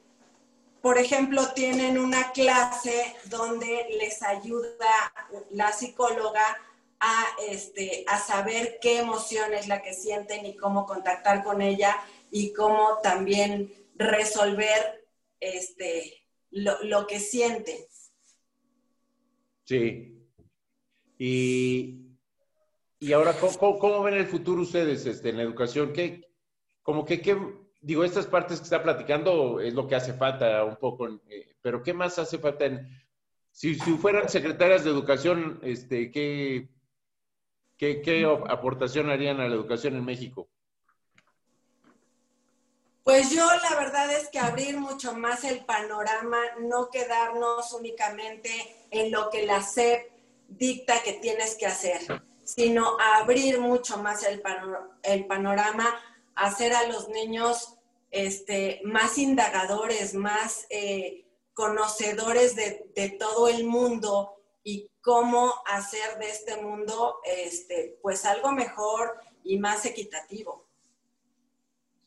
por 0.81 0.99
ejemplo, 0.99 1.49
tienen 1.53 1.99
una 1.99 2.31
clase 2.31 3.17
donde 3.25 3.89
les 3.99 4.23
ayuda 4.23 5.13
la 5.51 5.73
psicóloga 5.73 6.59
a, 7.01 7.25
este, 7.49 8.05
a 8.07 8.21
saber 8.21 8.79
qué 8.81 9.01
emoción 9.01 9.53
es 9.53 9.67
la 9.67 9.83
que 9.83 9.95
sienten 9.95 10.47
y 10.47 10.57
cómo 10.57 10.87
contactar 10.87 11.43
con 11.43 11.61
ella 11.61 11.97
y 12.31 12.53
cómo 12.53 12.99
también 13.03 13.75
resolver 13.97 15.02
este, 15.43 16.25
lo, 16.51 17.07
que 17.07 17.19
sienten. 17.19 17.79
Sí. 19.65 20.29
Y, 21.19 22.17
y 22.99 23.13
ahora, 23.13 23.35
¿cómo, 23.59 24.03
ven 24.03 24.15
el 24.15 24.27
futuro 24.27 24.63
ustedes 24.63 25.07
este, 25.07 25.31
en 25.31 25.37
la 25.37 25.43
educación? 25.43 25.93
¿Qué, 25.93 26.31
como 26.83 27.05
que, 27.05 27.21
qué, 27.21 27.37
digo, 27.81 28.05
estas 28.05 28.27
partes 28.27 28.59
que 28.59 28.65
está 28.65 28.83
platicando 28.83 29.61
es 29.61 29.75
lo 29.75 29.87
que 29.87 29.95
hace 29.95 30.15
falta 30.15 30.65
un 30.65 30.77
poco, 30.77 31.09
eh, 31.29 31.57
pero 31.61 31.83
¿qué 31.83 31.95
más 31.95 32.19
hace 32.19 32.39
falta 32.39 32.67
en, 32.67 32.89
si, 33.51 33.75
si 33.75 33.93
fueran 33.99 34.29
secretarias 34.29 34.85
de 34.85 34.91
educación, 34.91 35.61
este, 35.63 36.11
¿qué, 36.11 36.69
¿Qué, 37.83 38.25
aportación 38.49 39.11
harían 39.11 39.41
a 39.41 39.49
la 39.49 39.55
educación 39.57 39.97
en 39.97 40.05
México? 40.05 40.49
Pues 43.05 43.31
yo 43.31 43.45
la 43.45 43.77
verdad 43.81 44.13
es 44.13 44.29
que 44.29 44.39
abrir 44.39 44.79
mucho 44.79 45.13
más 45.15 45.43
el 45.43 45.65
panorama, 45.65 46.39
no 46.61 46.89
quedarnos 46.89 47.73
únicamente 47.73 48.51
en 48.91 49.11
lo 49.11 49.29
que 49.29 49.45
la 49.45 49.61
SEP 49.61 50.09
dicta 50.47 51.03
que 51.03 51.15
tienes 51.15 51.57
que 51.57 51.67
hacer, 51.67 52.01
sino 52.45 52.97
abrir 53.01 53.59
mucho 53.59 53.99
más 53.99 54.25
el, 54.25 54.41
panorama, 55.27 56.01
hacer 56.37 56.75
a 56.75 56.87
los 56.87 57.09
niños 57.09 57.75
este, 58.13 58.81
más 58.85 59.19
indagadores, 59.19 60.15
más 60.15 60.67
eh, 60.71 61.27
conocedores 61.55 62.55
de, 62.55 62.87
de 62.95 63.11
todo 63.11 63.49
el 63.49 63.65
mundo 63.65 64.37
y 64.63 64.89
cómo 65.01 65.53
hacer 65.67 66.19
de 66.19 66.31
este 66.31 66.57
mundo 66.63 67.19
este, 67.25 67.99
pues 68.01 68.25
algo 68.25 68.53
mejor 68.53 69.19
y 69.43 69.59
más 69.59 69.87
equitativo. 69.87 70.62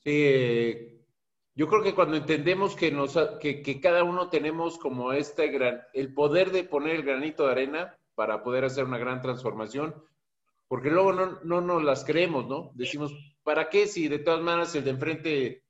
Sí, 0.06 1.02
yo 1.56 1.68
creo 1.68 1.82
que 1.82 1.96
cuando 1.96 2.16
entendemos 2.18 2.76
que, 2.76 2.92
nos, 2.92 3.18
que, 3.40 3.82
cada 3.82 4.04
uno 4.04 4.30
tenemos 4.30 4.78
como 4.78 5.14
este 5.14 5.48
gran, 5.48 5.82
el 5.94 6.14
poder 6.14 6.52
de 6.52 6.64
poner 6.64 6.98
el 6.98 7.04
granito 7.04 7.46
de 7.46 7.52
arena 7.52 7.98
para 8.14 8.44
poder 8.44 8.66
hacer 8.66 8.86
una 8.86 9.00
gran 9.00 9.22
transformación, 9.22 9.96
porque 10.68 10.92
luego 10.92 11.12
no, 11.12 11.40
no 11.44 11.62
nos 11.62 11.84
las 11.84 12.06
creemos, 12.06 12.48
¿no? 12.48 12.72
Decimos, 12.76 13.14
¿para 13.44 13.70
qué 13.70 13.88
si 13.88 14.08
de 14.08 14.20
todas 14.20 14.42
maneras 14.42 14.76
el 14.76 14.84
de 14.84 14.92
enfrente 14.92 15.64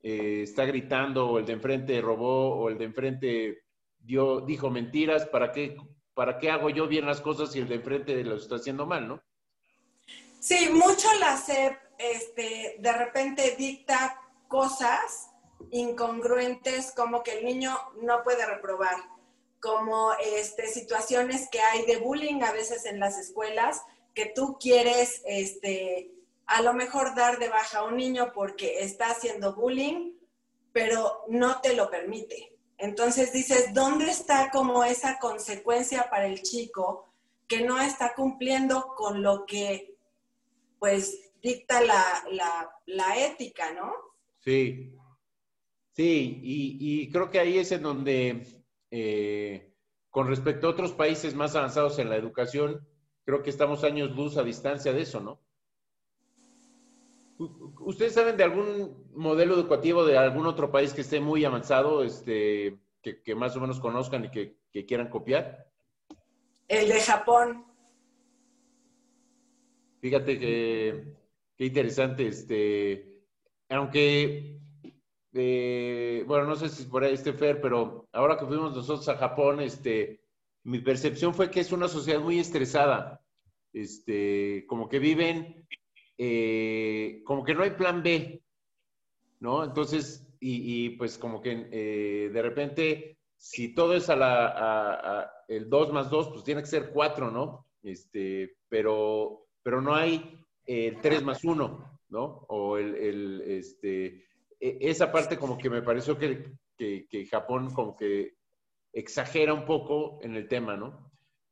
eh, 0.00 0.42
está 0.42 0.64
gritando 0.64 1.28
o 1.28 1.38
el 1.38 1.46
de 1.46 1.54
enfrente 1.54 2.00
robó 2.00 2.54
o 2.54 2.68
el 2.68 2.78
de 2.78 2.84
enfrente 2.84 3.64
dio, 3.98 4.42
dijo 4.42 4.70
mentiras, 4.70 5.26
¿para 5.26 5.50
qué 5.50 5.76
¿para 6.14 6.38
qué 6.38 6.50
hago 6.50 6.70
yo 6.70 6.86
bien 6.88 7.04
las 7.04 7.20
cosas 7.20 7.52
si 7.52 7.58
el 7.58 7.68
de 7.68 7.74
enfrente 7.74 8.24
lo 8.24 8.36
está 8.36 8.56
haciendo 8.56 8.86
mal, 8.86 9.06
no? 9.06 9.22
Sí, 10.38 10.70
mucho 10.72 11.08
la 11.20 11.36
SEP 11.36 11.85
este, 11.98 12.76
de 12.78 12.92
repente 12.92 13.54
dicta 13.56 14.20
cosas 14.48 15.30
incongruentes 15.70 16.92
como 16.92 17.22
que 17.22 17.38
el 17.38 17.44
niño 17.44 17.76
no 18.02 18.22
puede 18.22 18.46
reprobar, 18.46 18.96
como 19.60 20.12
este, 20.14 20.68
situaciones 20.68 21.48
que 21.50 21.60
hay 21.60 21.86
de 21.86 21.96
bullying 21.96 22.42
a 22.42 22.52
veces 22.52 22.84
en 22.84 23.00
las 23.00 23.18
escuelas, 23.18 23.82
que 24.14 24.26
tú 24.26 24.58
quieres 24.60 25.22
este, 25.26 26.12
a 26.46 26.62
lo 26.62 26.72
mejor 26.72 27.14
dar 27.14 27.38
de 27.38 27.48
baja 27.48 27.78
a 27.78 27.84
un 27.84 27.96
niño 27.96 28.32
porque 28.34 28.80
está 28.80 29.10
haciendo 29.10 29.54
bullying, 29.54 30.12
pero 30.72 31.24
no 31.28 31.60
te 31.60 31.74
lo 31.74 31.90
permite. 31.90 32.52
Entonces 32.78 33.32
dices, 33.32 33.72
¿dónde 33.72 34.10
está 34.10 34.50
como 34.50 34.84
esa 34.84 35.18
consecuencia 35.18 36.08
para 36.10 36.26
el 36.26 36.42
chico 36.42 37.08
que 37.48 37.62
no 37.62 37.80
está 37.80 38.14
cumpliendo 38.14 38.94
con 38.94 39.22
lo 39.22 39.46
que 39.46 39.96
pues 40.78 41.18
dicta 41.46 41.80
la, 41.80 43.16
ética, 43.18 43.72
¿no? 43.72 43.92
Sí, 44.40 44.92
sí, 45.92 46.40
y, 46.42 47.10
creo 47.10 47.30
que 47.30 47.38
ahí 47.38 47.58
es 47.58 47.70
en 47.70 47.82
donde, 47.82 48.42
eh, 48.90 49.72
con 50.10 50.26
respecto 50.26 50.66
a 50.66 50.70
otros 50.70 50.92
países 50.92 51.34
más 51.34 51.54
avanzados 51.54 51.98
en 52.00 52.10
la 52.10 52.16
educación, 52.16 52.86
creo 53.24 53.42
que 53.42 53.50
estamos 53.50 53.84
años 53.84 54.10
luz 54.10 54.36
a 54.36 54.42
distancia 54.42 54.92
de 54.92 55.02
eso, 55.02 55.20
¿no? 55.20 55.40
¿Ustedes 57.38 58.14
saben 58.14 58.36
de 58.36 58.44
algún 58.44 59.06
modelo 59.14 59.54
educativo 59.54 60.04
de 60.04 60.16
algún 60.16 60.46
otro 60.46 60.72
país 60.72 60.94
que 60.94 61.02
esté 61.02 61.20
muy 61.20 61.44
avanzado, 61.44 62.02
este, 62.02 62.78
que, 63.02 63.34
más 63.34 63.54
o 63.56 63.60
menos 63.60 63.78
conozcan 63.78 64.24
y 64.24 64.30
que, 64.30 64.56
quieran 64.86 65.10
copiar? 65.10 65.70
El 66.66 66.88
de 66.88 67.00
Japón. 67.00 67.64
Fíjate 70.00 70.38
que 70.38 71.16
qué 71.56 71.66
interesante, 71.66 72.26
este, 72.26 73.22
aunque, 73.68 74.60
eh, 75.32 76.24
bueno, 76.26 76.46
no 76.46 76.56
sé 76.56 76.68
si 76.68 76.84
por 76.84 77.04
ahí 77.04 77.14
esté 77.14 77.32
Fer, 77.32 77.60
pero 77.60 78.08
ahora 78.12 78.36
que 78.36 78.46
fuimos 78.46 78.74
nosotros 78.74 79.08
a 79.08 79.16
Japón, 79.16 79.60
este, 79.60 80.20
mi 80.64 80.80
percepción 80.80 81.34
fue 81.34 81.50
que 81.50 81.60
es 81.60 81.72
una 81.72 81.88
sociedad 81.88 82.20
muy 82.20 82.38
estresada, 82.38 83.20
este, 83.72 84.64
como 84.66 84.88
que 84.88 84.98
viven 84.98 85.66
eh, 86.18 87.22
como 87.24 87.44
que 87.44 87.54
no 87.54 87.62
hay 87.62 87.70
plan 87.70 88.02
B, 88.02 88.42
¿no? 89.40 89.64
Entonces, 89.64 90.26
y, 90.40 90.90
pues 90.90 91.18
como 91.18 91.40
que 91.40 91.68
eh, 91.72 92.30
de 92.30 92.42
repente, 92.42 93.18
si 93.36 93.74
todo 93.74 93.94
es 93.94 94.08
a 94.08 94.16
la, 94.16 95.30
el 95.48 95.68
2 95.68 95.92
más 95.92 96.10
2, 96.10 96.28
pues 96.28 96.44
tiene 96.44 96.62
que 96.62 96.68
ser 96.68 96.90
4, 96.90 97.30
¿no? 97.30 97.66
Este, 97.82 98.56
pero, 98.68 99.46
pero 99.62 99.80
no 99.80 99.94
hay 99.94 100.38
el 100.66 101.00
3 101.00 101.22
más 101.22 101.44
1, 101.44 102.00
¿no? 102.10 102.46
O 102.48 102.76
el, 102.76 103.42
este, 103.42 104.26
e, 104.60 104.78
esa 104.80 105.12
parte 105.12 105.38
como 105.38 105.56
que 105.56 105.70
me 105.70 105.82
pareció 105.82 106.18
que, 106.18 106.56
que, 106.76 107.26
Japón 107.26 107.72
como 107.72 107.96
que 107.96 108.34
exagera 108.92 109.54
un 109.54 109.64
poco 109.64 110.18
en 110.22 110.34
el 110.34 110.48
tema, 110.48 110.76
¿no? 110.76 111.10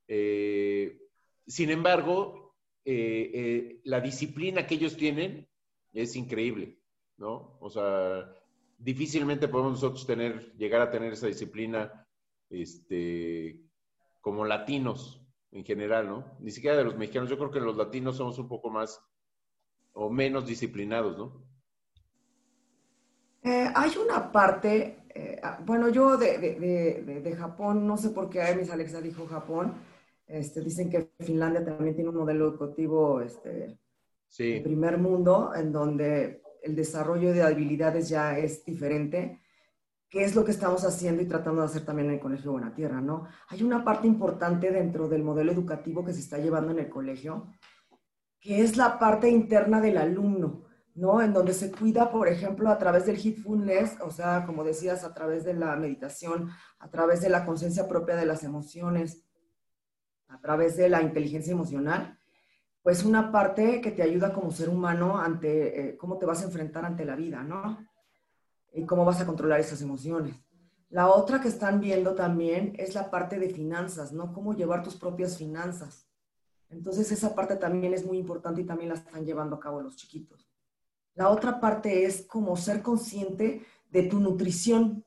Eh, 0.09 0.99
sin 1.47 1.71
embargo, 1.71 2.57
eh, 2.85 3.31
eh, 3.35 3.81
la 3.85 4.01
disciplina 4.01 4.67
que 4.67 4.75
ellos 4.75 4.97
tienen 4.97 5.49
es 5.93 6.17
increíble, 6.17 6.79
¿no? 7.17 7.57
O 7.61 7.71
sea, 7.71 8.31
difícilmente 8.79 9.49
podemos 9.49 9.75
nosotros 9.75 10.07
tener, 10.07 10.53
llegar 10.57 10.83
a 10.83 10.91
tener 10.91 11.13
esa 11.13 11.27
disciplina 11.27 12.07
este, 12.51 13.61
como 14.21 14.45
latinos 14.45 15.24
en 15.55 15.65
general, 15.65 16.07
¿no? 16.07 16.37
Ni 16.41 16.51
siquiera 16.51 16.77
de 16.77 16.85
los 16.85 16.97
mexicanos. 16.97 17.31
Yo 17.31 17.39
creo 17.39 17.51
que 17.51 17.61
los 17.61 17.77
latinos 17.77 18.17
somos 18.17 18.39
un 18.39 18.49
poco 18.49 18.71
más 18.71 19.01
o 19.93 20.11
menos 20.11 20.47
disciplinados, 20.47 21.17
¿no? 21.17 21.43
Eh, 23.43 23.71
hay 23.75 23.93
una 23.97 24.33
parte, 24.33 25.05
ah, 25.43 25.61
bueno, 25.65 25.89
yo 25.91 26.17
de, 26.17 26.39
de, 26.39 27.21
de, 27.21 27.37
Japón, 27.37 27.87
no 27.87 27.97
sé 27.97 28.11
por 28.11 28.29
qué 28.31 28.55
mis 28.57 28.71
Alexa 28.71 29.01
dijo 29.01 29.27
Japón, 29.27 29.75
este, 30.27 30.61
dicen 30.63 30.91
que 30.91 31.11
Finlandia 31.21 31.65
también 31.65 31.95
tiene 31.95 32.11
un 32.11 32.17
modelo 32.17 32.49
educativo 32.49 33.21
este, 33.21 33.79
de 34.39 34.61
primer 34.63 34.99
mundo, 34.99 35.53
en 35.55 35.73
donde 35.73 36.43
el 36.63 36.75
desarrollo 36.75 37.33
de 37.33 37.43
habilidades 37.43 38.09
ya 38.09 38.39
es 38.39 38.65
diferente, 38.65 39.41
que 40.15 40.23
es 40.23 40.37
lo 40.37 40.45
que 40.45 40.53
estamos 40.53 40.85
haciendo 40.85 41.23
y 41.23 41.27
tratando 41.27 41.63
de 41.63 41.67
hacer 41.67 41.85
también 41.85 42.07
en 42.07 42.15
el 42.15 42.21
Colegio 42.21 42.53
Buena 42.53 42.73
Tierra, 42.73 43.01
¿no? 43.01 43.27
Hay 43.49 43.65
una 43.65 43.83
parte 43.83 44.07
importante 44.07 44.71
dentro 44.71 45.09
del 45.09 45.25
modelo 45.25 45.51
educativo 45.51 46.05
que 46.05 46.13
se 46.13 46.21
está 46.21 46.39
llevando 46.39 46.71
en 46.71 46.79
el 46.79 46.89
colegio, 46.89 47.49
que 48.39 48.63
es 48.63 48.77
la 48.77 49.01
parte 49.01 49.29
interna 49.29 49.81
del 49.81 49.99
alumno, 49.99 50.67
¿no? 50.95 51.21
En 51.21 51.33
donde 51.33 51.53
se 51.53 51.73
cuida, 51.73 52.13
por 52.13 52.29
ejemplo, 52.29 52.71
a 52.71 52.79
través 52.79 53.07
del 53.07 53.19
Hitfulness, 53.19 54.01
o 54.03 54.13
sea, 54.13 54.47
como 54.47 54.63
decías, 54.63 55.03
a 55.03 55.13
través 55.13 55.43
de 55.43 55.55
la 55.55 55.75
meditación, 55.75 56.49
a 56.79 56.89
través 56.93 57.21
de 57.21 57.31
la 57.31 57.45
conciencia 57.45 57.89
propia 57.89 58.15
de 58.15 58.27
las 58.27 58.45
emociones, 58.45 59.25
a 60.29 60.41
través 60.41 60.77
de 60.77 60.91
la 60.91 61.03
inteligencia 61.03 61.55
emocional, 61.55 62.21
pues 62.83 63.05
una 63.05 63.33
parte 63.33 63.81
que 63.81 63.91
te 63.91 64.05
ayuda 64.05 64.33
como 64.33 64.53
ser 64.53 64.69
humano 64.69 65.19
ante 65.19 65.89
eh, 65.89 65.97
cómo 65.97 66.19
te 66.19 66.27
vas 66.27 66.43
a 66.43 66.45
enfrentar 66.45 66.85
ante 66.85 67.05
la 67.05 67.17
vida, 67.17 67.43
¿no? 67.43 67.85
Y 68.75 68.85
cómo 68.85 69.05
vas 69.05 69.21
a 69.21 69.27
controlar 69.27 69.61
esas 69.61 69.81
emociones. 69.81 70.35
La 70.91 71.09
otra 71.09 71.41
que 71.41 71.49
están 71.49 71.81
viendo 71.81 72.15
también 72.15 72.75
es 72.77 72.95
la 72.95 73.11
parte 73.11 73.39
de 73.39 73.49
finanzas, 73.49 74.13
¿no? 74.13 74.33
Cómo 74.33 74.55
llevar 74.55 74.83
tus 74.83 74.97
propias 74.97 75.39
finanzas. 75.39 76.07
Entonces 76.69 77.11
esa 77.11 77.35
parte 77.35 77.57
también 77.57 77.95
es 77.95 78.05
muy 78.05 78.19
importante 78.19 78.61
y 78.61 78.67
también 78.67 78.91
la 78.91 78.97
están 78.97 79.25
llevando 79.25 79.57
a 79.57 79.61
cabo 79.61 79.81
los 79.81 79.97
chiquitos. 79.97 80.47
La 81.15 81.31
otra 81.31 81.61
parte 81.61 82.05
es 82.05 82.27
como 82.27 82.57
ser 82.57 82.83
consciente 82.83 83.65
de 83.91 84.03
tu 84.03 84.21
nutrición, 84.21 85.05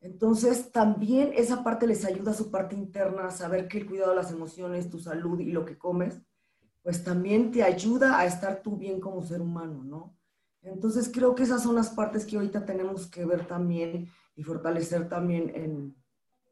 entonces, 0.00 0.70
también 0.70 1.32
esa 1.34 1.64
parte 1.64 1.86
les 1.86 2.04
ayuda 2.04 2.32
a 2.32 2.34
su 2.34 2.50
parte 2.50 2.76
interna, 2.76 3.28
a 3.28 3.30
saber 3.30 3.68
que 3.68 3.78
el 3.78 3.86
cuidado 3.86 4.10
de 4.10 4.16
las 4.16 4.30
emociones, 4.30 4.90
tu 4.90 4.98
salud 4.98 5.40
y 5.40 5.50
lo 5.50 5.64
que 5.64 5.78
comes 5.78 6.20
pues 6.84 7.02
también 7.02 7.50
te 7.50 7.62
ayuda 7.62 8.18
a 8.18 8.26
estar 8.26 8.60
tú 8.62 8.76
bien 8.76 9.00
como 9.00 9.22
ser 9.22 9.40
humano, 9.40 9.82
¿no? 9.82 10.14
Entonces 10.64 11.10
creo 11.12 11.34
que 11.34 11.42
esas 11.42 11.62
son 11.62 11.74
las 11.74 11.90
partes 11.90 12.24
que 12.24 12.36
ahorita 12.36 12.64
tenemos 12.64 13.06
que 13.06 13.24
ver 13.24 13.46
también 13.46 14.08
y 14.34 14.42
fortalecer 14.42 15.08
también 15.08 15.52
en, 15.54 15.94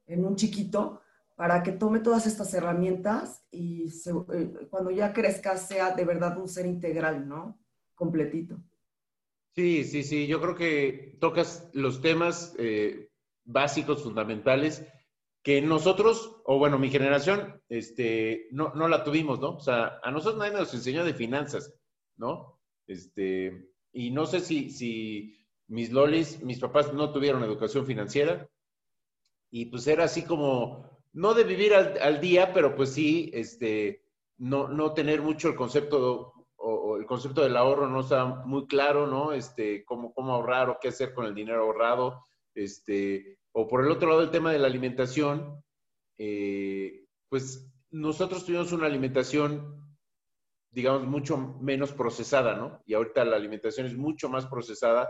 en 0.07 0.25
un 0.25 0.37
chiquito 0.37 1.01
para 1.35 1.63
que 1.63 1.73
tome 1.73 2.01
todas 2.01 2.27
estas 2.27 2.53
herramientas 2.55 3.45
y 3.51 3.87
eh, 4.33 4.69
cuando 4.71 4.91
ya 4.91 5.13
crezca 5.13 5.57
sea 5.57 5.95
de 5.95 6.05
verdad 6.05 6.39
un 6.39 6.49
ser 6.49 6.67
integral, 6.67 7.27
¿no? 7.27 7.59
Completito. 7.95 8.59
Sí, 9.55 9.85
sí, 9.85 10.03
sí, 10.03 10.27
yo 10.27 10.41
creo 10.41 10.55
que 10.55 11.17
tocas 11.21 11.69
los 11.73 12.01
temas 12.01 12.55
eh, 12.59 13.11
básicos, 13.45 14.03
fundamentales, 14.03 14.87
que 15.43 15.61
nosotros, 15.61 16.41
o 16.45 16.59
bueno, 16.59 16.79
mi 16.79 16.91
generación, 16.91 17.61
este, 17.69 18.47
no, 18.53 18.73
no 18.75 18.89
la 18.89 19.03
tuvimos, 19.03 19.41
¿no? 19.41 19.57
O 19.57 19.61
sea, 19.61 19.99
a 20.03 20.11
nosotros 20.11 20.39
nadie 20.39 20.57
nos 20.57 20.73
enseñó 20.73 21.05
de 21.05 21.15
finanzas, 21.15 21.75
¿no? 22.17 22.61
Este, 22.87 23.72
y 23.93 24.11
no 24.11 24.27
sé 24.27 24.41
si, 24.41 24.71
si 24.71 25.47
mis 25.69 25.93
lolis, 25.93 26.43
mis 26.43 26.59
papás 26.59 26.93
no 26.93 27.13
tuvieron 27.13 27.45
educación 27.45 27.87
financiera, 27.87 28.49
y 29.51 29.67
pues 29.67 29.87
era 29.87 30.05
así 30.05 30.25
como, 30.25 31.03
no 31.13 31.35
de 31.35 31.45
vivir 31.45 31.75
al, 31.75 32.21
día, 32.21 32.53
pero 32.53 32.75
pues 32.75 32.91
sí, 32.91 33.31
este, 33.35 34.05
no, 34.39 34.69
no 34.69 34.95
tener 34.95 35.21
mucho 35.21 35.49
el 35.49 35.55
concepto 35.55 36.33
o, 36.57 36.97
el 36.97 37.07
concepto 37.07 37.43
del 37.43 37.57
ahorro 37.57 37.89
no 37.89 38.01
está 38.01 38.25
muy 38.25 38.67
claro, 38.67 39.07
¿no? 39.07 39.33
Este, 39.33 39.85
cómo, 39.85 40.13
cómo 40.15 40.33
ahorrar 40.33 40.71
o 40.71 40.79
qué 40.81 40.89
hacer 40.89 41.13
con 41.13 41.27
el 41.27 41.35
dinero 41.35 41.65
ahorrado, 41.65 42.25
este, 42.55 43.39
o 43.53 43.67
por 43.67 43.85
el 43.85 43.91
otro 43.91 44.09
lado 44.09 44.23
el 44.23 44.31
tema 44.31 44.53
de 44.53 44.59
la 44.59 44.69
alimentación, 44.69 45.63
eh, 46.19 47.05
pues 47.29 47.69
nosotros 47.91 48.47
tuvimos 48.47 48.73
una 48.73 48.87
alimentación, 48.87 49.92
digamos, 50.73 51.07
mucho 51.07 51.37
menos 51.61 51.93
procesada, 51.93 52.57
¿no? 52.57 52.83
Y 52.87 52.95
ahorita 52.95 53.25
la 53.25 53.37
alimentación 53.37 53.87
es 53.87 53.97
mucho 53.97 54.29
más 54.29 54.47
procesada 54.47 55.09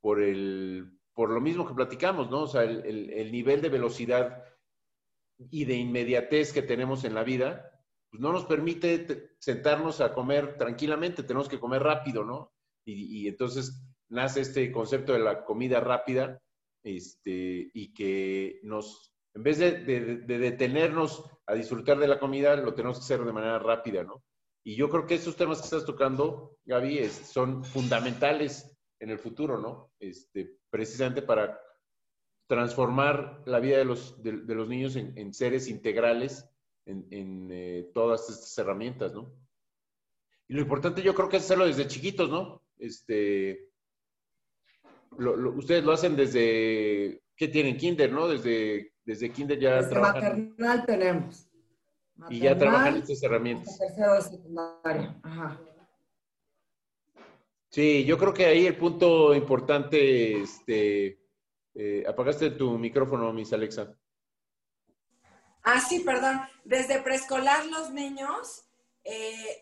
por 0.00 0.20
el, 0.20 0.98
por 1.12 1.30
lo 1.30 1.40
mismo 1.40 1.66
que 1.66 1.74
platicamos, 1.74 2.30
¿no? 2.30 2.42
O 2.42 2.46
sea, 2.48 2.64
el, 2.64 3.10
el 3.10 3.30
nivel 3.30 3.62
de 3.62 3.68
velocidad 3.68 4.42
y 5.38 5.64
de 5.64 5.74
inmediatez 5.74 6.52
que 6.52 6.62
tenemos 6.62 7.04
en 7.04 7.14
la 7.14 7.24
vida, 7.24 7.70
pues 8.10 8.20
no 8.22 8.32
nos 8.32 8.44
permite 8.44 9.34
sentarnos 9.38 10.00
a 10.00 10.14
comer 10.14 10.56
tranquilamente, 10.56 11.24
tenemos 11.24 11.48
que 11.48 11.58
comer 11.58 11.82
rápido, 11.82 12.24
¿no? 12.24 12.52
Y, 12.86 13.26
entonces 13.26 13.82
nace 14.08 14.42
este 14.42 14.70
concepto 14.70 15.14
de 15.14 15.18
la 15.18 15.44
comida 15.44 15.80
rápida, 15.80 16.40
este, 16.84 17.70
y 17.74 17.92
que 17.92 18.60
nos, 18.62 19.14
en 19.34 19.42
vez 19.42 19.58
de, 19.58 19.80
detenernos 19.80 21.24
a 21.46 21.54
disfrutar 21.54 21.98
de 21.98 22.06
la 22.06 22.18
comida, 22.18 22.54
lo 22.56 22.74
tenemos 22.74 22.98
que 22.98 23.04
hacer 23.04 23.24
de 23.24 23.32
manera 23.32 23.58
rápida, 23.58 24.04
¿no? 24.04 24.22
Y 24.64 24.76
yo 24.76 24.88
creo 24.88 25.06
que 25.06 25.16
esos 25.16 25.36
temas 25.36 25.58
que 25.58 25.64
estás 25.64 25.84
tocando, 25.84 26.56
Gaby, 26.64 27.06
son 27.08 27.62
fundamentales 27.62 28.74
en 28.98 29.10
el 29.10 29.18
futuro, 29.18 29.58
¿no? 29.58 29.92
Este, 30.00 30.56
precisamente 30.70 31.20
para 31.20 31.60
transformar 32.46 33.42
la 33.44 33.60
vida 33.60 33.76
de 33.76 33.84
los, 33.84 34.22
de, 34.22 34.32
los 34.32 34.68
niños 34.68 34.96
en, 34.96 35.34
seres 35.34 35.68
integrales 35.68 36.48
en, 36.86 37.48
eh, 37.50 37.90
todas 37.92 38.28
estas 38.28 38.56
herramientas, 38.56 39.12
¿no? 39.12 39.34
Y 40.48 40.54
lo 40.54 40.62
importante 40.62 41.02
yo 41.02 41.14
creo 41.14 41.28
que 41.28 41.38
es 41.38 41.44
hacerlo 41.44 41.66
desde 41.66 41.86
chiquitos, 41.86 42.30
¿no? 42.30 42.62
Este, 42.78 43.70
ustedes 45.10 45.84
lo 45.84 45.92
hacen 45.92 46.16
desde, 46.16 47.22
¿qué 47.36 47.48
tienen? 47.48 47.76
Kinder, 47.76 48.10
¿no? 48.10 48.28
Desde, 48.28 48.94
desde 49.04 49.30
Kinder 49.30 49.58
ya 49.58 49.82
desde 49.82 50.00
maternal 50.00 50.86
tenemos. 50.86 51.48
Y 52.28 52.40
ya 52.40 52.56
trabajan 52.56 52.96
estas 52.96 53.22
herramientas. 53.22 53.78
Tercero 53.78 54.14
de 54.14 54.22
secundaria, 54.22 55.20
ajá. 55.22 55.60
Sí, 57.74 58.04
yo 58.04 58.16
creo 58.18 58.32
que 58.32 58.46
ahí 58.46 58.66
el 58.66 58.76
punto 58.76 59.34
importante, 59.34 60.42
este, 60.42 61.18
eh, 61.74 62.04
apagaste 62.06 62.50
tu 62.50 62.78
micrófono, 62.78 63.32
Miss 63.32 63.52
Alexa. 63.52 63.92
Ah, 65.64 65.80
sí, 65.80 66.00
perdón. 66.00 66.40
Desde 66.64 67.02
preescolar 67.02 67.66
los 67.66 67.90
niños 67.90 68.64
eh, 69.02 69.60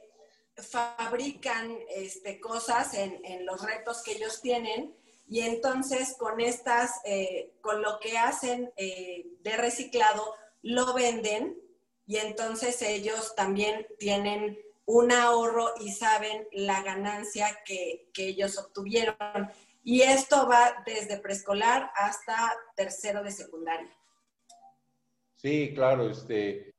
fabrican 0.56 1.74
este, 1.96 2.38
cosas 2.38 2.92
en, 2.92 3.46
los 3.46 3.64
retos 3.64 4.02
que 4.02 4.12
ellos 4.12 4.42
tienen 4.42 4.94
y 5.26 5.40
entonces 5.40 6.14
con 6.18 6.38
estas, 6.40 7.00
eh, 7.06 7.54
con 7.62 7.80
lo 7.80 7.98
que 7.98 8.18
hacen 8.18 8.70
de 8.76 9.56
reciclado, 9.56 10.34
lo 10.60 10.92
venden 10.92 11.56
y 12.06 12.16
entonces 12.16 12.80
ellos 12.82 13.34
también 13.34 13.86
tienen 13.98 14.58
un 14.84 15.12
ahorro 15.12 15.70
y 15.80 15.92
saben 15.92 16.46
la 16.52 16.82
ganancia 16.82 17.46
que, 17.64 18.10
que 18.12 18.28
ellos 18.28 18.58
obtuvieron. 18.58 19.16
Y 19.84 20.02
esto 20.02 20.48
va 20.48 20.82
desde 20.86 21.18
preescolar 21.18 21.90
hasta 21.96 22.52
tercero 22.76 23.22
de 23.22 23.30
secundaria. 23.30 23.90
Sí, 25.36 25.72
claro. 25.74 26.08
Este... 26.08 26.72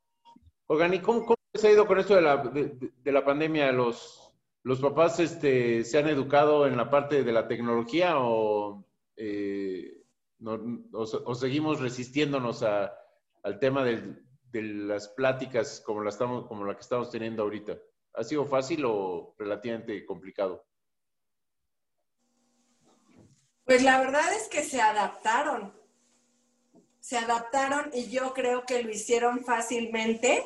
Oigan, 0.68 0.94
¿y 0.94 1.00
cómo, 1.00 1.36
se 1.54 1.68
ha 1.68 1.72
ido 1.72 1.86
con 1.86 2.00
esto 2.00 2.16
de 2.16 2.22
la, 2.22 2.38
de, 2.38 3.12
la 3.12 3.26
pandemia? 3.26 3.72
¿Los, 3.72 4.34
¿Los 4.64 4.80
papás 4.80 5.20
este, 5.20 5.84
se 5.84 5.98
han 5.98 6.08
educado 6.08 6.66
en 6.66 6.78
la 6.78 6.90
parte 6.90 7.24
de 7.24 7.32
la 7.34 7.48
tecnología 7.48 8.18
o, 8.20 8.86
eh, 9.18 10.02
o, 10.94 11.36
seguimos 11.36 11.82
resistiéndonos 11.82 12.64
a, 12.64 12.94
al 13.44 13.60
tema 13.60 13.84
de 14.54 14.62
las 14.62 15.10
pláticas 15.10 15.82
como 15.82 16.02
la, 16.02 16.12
estamos, 16.12 16.48
como 16.48 16.64
la 16.64 16.76
que 16.76 16.82
estamos 16.82 17.10
teniendo 17.10 17.44
ahorita? 17.44 17.78
¿Ha 18.14 18.24
sido 18.24 18.46
fácil 18.46 18.86
o 18.86 19.36
relativamente 19.38 20.06
complicado? 20.06 20.66
Pues 23.66 23.82
la 23.82 24.00
verdad 24.00 24.32
es 24.34 24.48
que 24.48 24.64
se 24.64 24.80
adaptaron. 24.80 25.74
Se 27.00 27.18
adaptaron 27.18 27.90
y 27.94 28.10
yo 28.10 28.34
creo 28.34 28.66
que 28.66 28.84
lo 28.84 28.92
hicieron 28.92 29.44
fácilmente. 29.44 30.46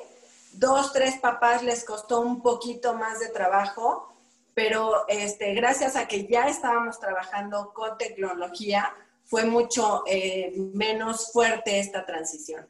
Dos, 0.53 0.93
tres 0.93 1.19
papás 1.19 1.61
les 1.61 1.83
costó 1.83 2.21
un 2.21 2.41
poquito 2.41 2.93
más 2.93 3.19
de 3.19 3.27
trabajo, 3.27 4.11
pero 4.53 5.05
este, 5.09 5.53
gracias 5.53 5.97
a 5.97 6.07
que 6.07 6.25
ya 6.25 6.47
estábamos 6.47 6.99
trabajando 6.99 7.73
con 7.73 7.97
tecnología, 7.97 8.91
fue 9.25 9.43
mucho 9.43 10.03
eh, 10.07 10.53
menos 10.55 11.31
fuerte 11.33 11.79
esta 11.79 12.05
transición. 12.05 12.67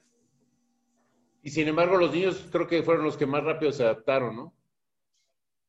Y 1.48 1.50
sin 1.50 1.70
embargo, 1.70 1.96
los 1.96 2.14
niños 2.14 2.46
creo 2.52 2.68
que 2.68 2.84
fueron 2.84 3.06
los 3.06 3.16
que 3.16 3.26
más 3.26 3.42
rápido 3.42 3.72
se 3.72 3.82
adaptaron, 3.82 4.36
¿no? 4.36 4.54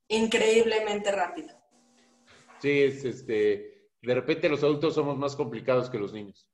Increíblemente 0.08 1.12
rápido. 1.12 1.54
Sí, 2.60 2.82
es 2.82 3.04
este 3.04 3.92
de 4.02 4.12
repente 4.12 4.48
los 4.48 4.64
adultos 4.64 4.96
somos 4.96 5.16
más 5.16 5.36
complicados 5.36 5.88
que 5.88 6.00
los 6.00 6.12
niños. 6.12 6.50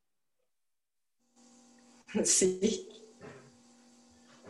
Sí. 2.23 2.87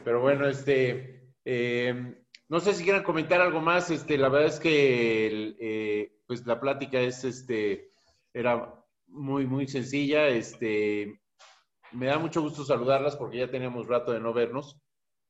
Pero 0.03 0.21
bueno, 0.21 0.49
este, 0.49 1.23
eh, 1.45 2.25
no 2.49 2.59
sé 2.59 2.75
si 2.75 2.83
quieran 2.83 3.05
comentar 3.05 3.41
algo 3.41 3.61
más. 3.61 3.93
Este, 3.93 4.19
la 4.19 4.29
verdad 4.29 4.49
es 4.49 4.59
que 4.59 5.55
eh, 5.61 6.19
pues 6.27 6.45
la 6.49 6.59
plática 6.59 7.01
es, 7.01 7.23
este, 7.23 7.93
era 8.33 8.75
muy, 9.07 9.47
muy 9.47 9.69
sencilla. 9.69 10.27
Este, 10.27 11.21
me 11.95 12.07
da 12.07 12.19
mucho 12.19 12.43
gusto 12.43 12.65
saludarlas 12.65 13.17
porque 13.17 13.39
ya 13.39 13.51
teníamos 13.51 13.87
rato 13.87 14.13
de 14.13 14.21
no 14.21 14.33
vernos. 14.33 14.79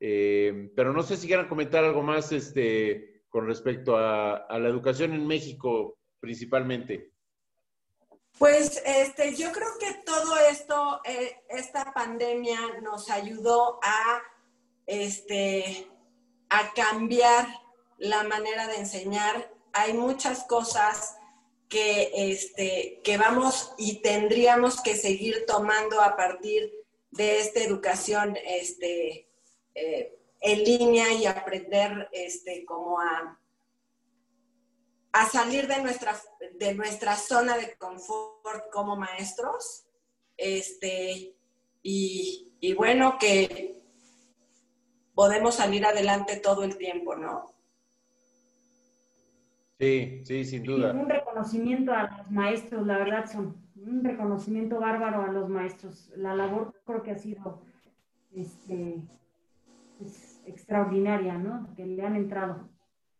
Eh, 0.01 0.71
pero 0.75 0.93
no 0.93 1.03
sé 1.03 1.17
si 1.17 1.27
quieran 1.27 1.49
comentar 1.49 1.85
algo 1.85 2.03
más, 2.03 2.33
este, 2.33 3.25
con 3.29 3.47
respecto 3.47 3.97
a, 3.97 4.47
la 4.51 4.69
educación 4.69 5.13
en 5.13 5.27
México, 5.27 5.99
principalmente. 6.21 7.13
Pues 8.39 8.83
este, 8.85 9.35
yo 9.35 9.53
creo 9.53 9.71
que 9.79 10.03
todo 10.05 10.37
esto, 10.51 11.01
eh, 11.05 11.37
esta 11.49 11.93
pandemia 11.93 12.59
nos 12.83 13.11
ayudó 13.11 13.79
a, 13.83 14.21
este, 14.87 15.89
a 16.49 16.73
cambiar 16.75 17.47
la 17.99 18.25
manera 18.25 18.67
de 18.67 18.77
enseñar. 18.77 19.53
Hay 19.73 19.93
muchas 19.93 20.45
cosas 20.45 21.17
que, 21.75 22.31
este, 22.31 23.01
que 23.03 23.17
vamos 23.19 23.73
y 23.77 24.01
tendríamos 24.01 24.81
que 24.81 24.95
seguir 24.95 25.45
tomando 25.45 26.01
a 26.01 26.15
partir 26.17 26.73
de 27.11 27.41
esta 27.41 27.65
educación 27.65 28.39
este, 28.47 29.29
eh, 29.75 30.17
en 30.41 30.63
línea 30.63 31.13
y 31.13 31.27
aprender 31.27 32.09
este, 32.13 32.65
como 32.65 33.01
a, 33.01 33.41
a 35.15 35.29
salir 35.29 35.67
de 35.67 35.83
nuestra, 35.83 36.17
de 36.53 36.75
nuestra 36.75 37.17
zona 37.17 37.57
de 37.57 37.75
confort 37.77 38.71
como 38.71 38.95
maestros. 38.95 39.85
Este, 40.37 41.35
y, 41.83 42.57
y 42.61 42.75
bueno, 42.75 43.19
que 43.19 43.83
podemos 45.13 45.57
salir 45.57 45.85
adelante 45.85 46.37
todo 46.37 46.63
el 46.63 46.77
tiempo, 46.77 47.17
¿no? 47.17 47.53
Sí, 49.85 50.21
sí, 50.25 50.45
sin 50.45 50.63
duda. 50.63 50.93
un 50.93 51.09
reconocimiento 51.09 51.93
a 51.93 52.17
los 52.17 52.31
maestros, 52.31 52.87
la 52.87 52.99
verdad, 52.99 53.31
son 53.31 53.57
un 53.77 54.03
reconocimiento 54.03 54.81
bárbaro 54.81 55.23
a 55.23 55.29
los 55.29 55.49
maestros. 55.49 56.11
La 56.17 56.35
labor 56.35 56.75
creo 56.87 57.03
que 57.03 57.11
ha 57.11 57.19
sido 57.19 57.61
este, 58.33 59.03
pues, 59.99 60.41
extraordinaria, 60.47 61.37
¿no? 61.37 61.69
Que 61.77 61.85
le 61.85 62.03
han 62.03 62.17
entrado. 62.17 62.69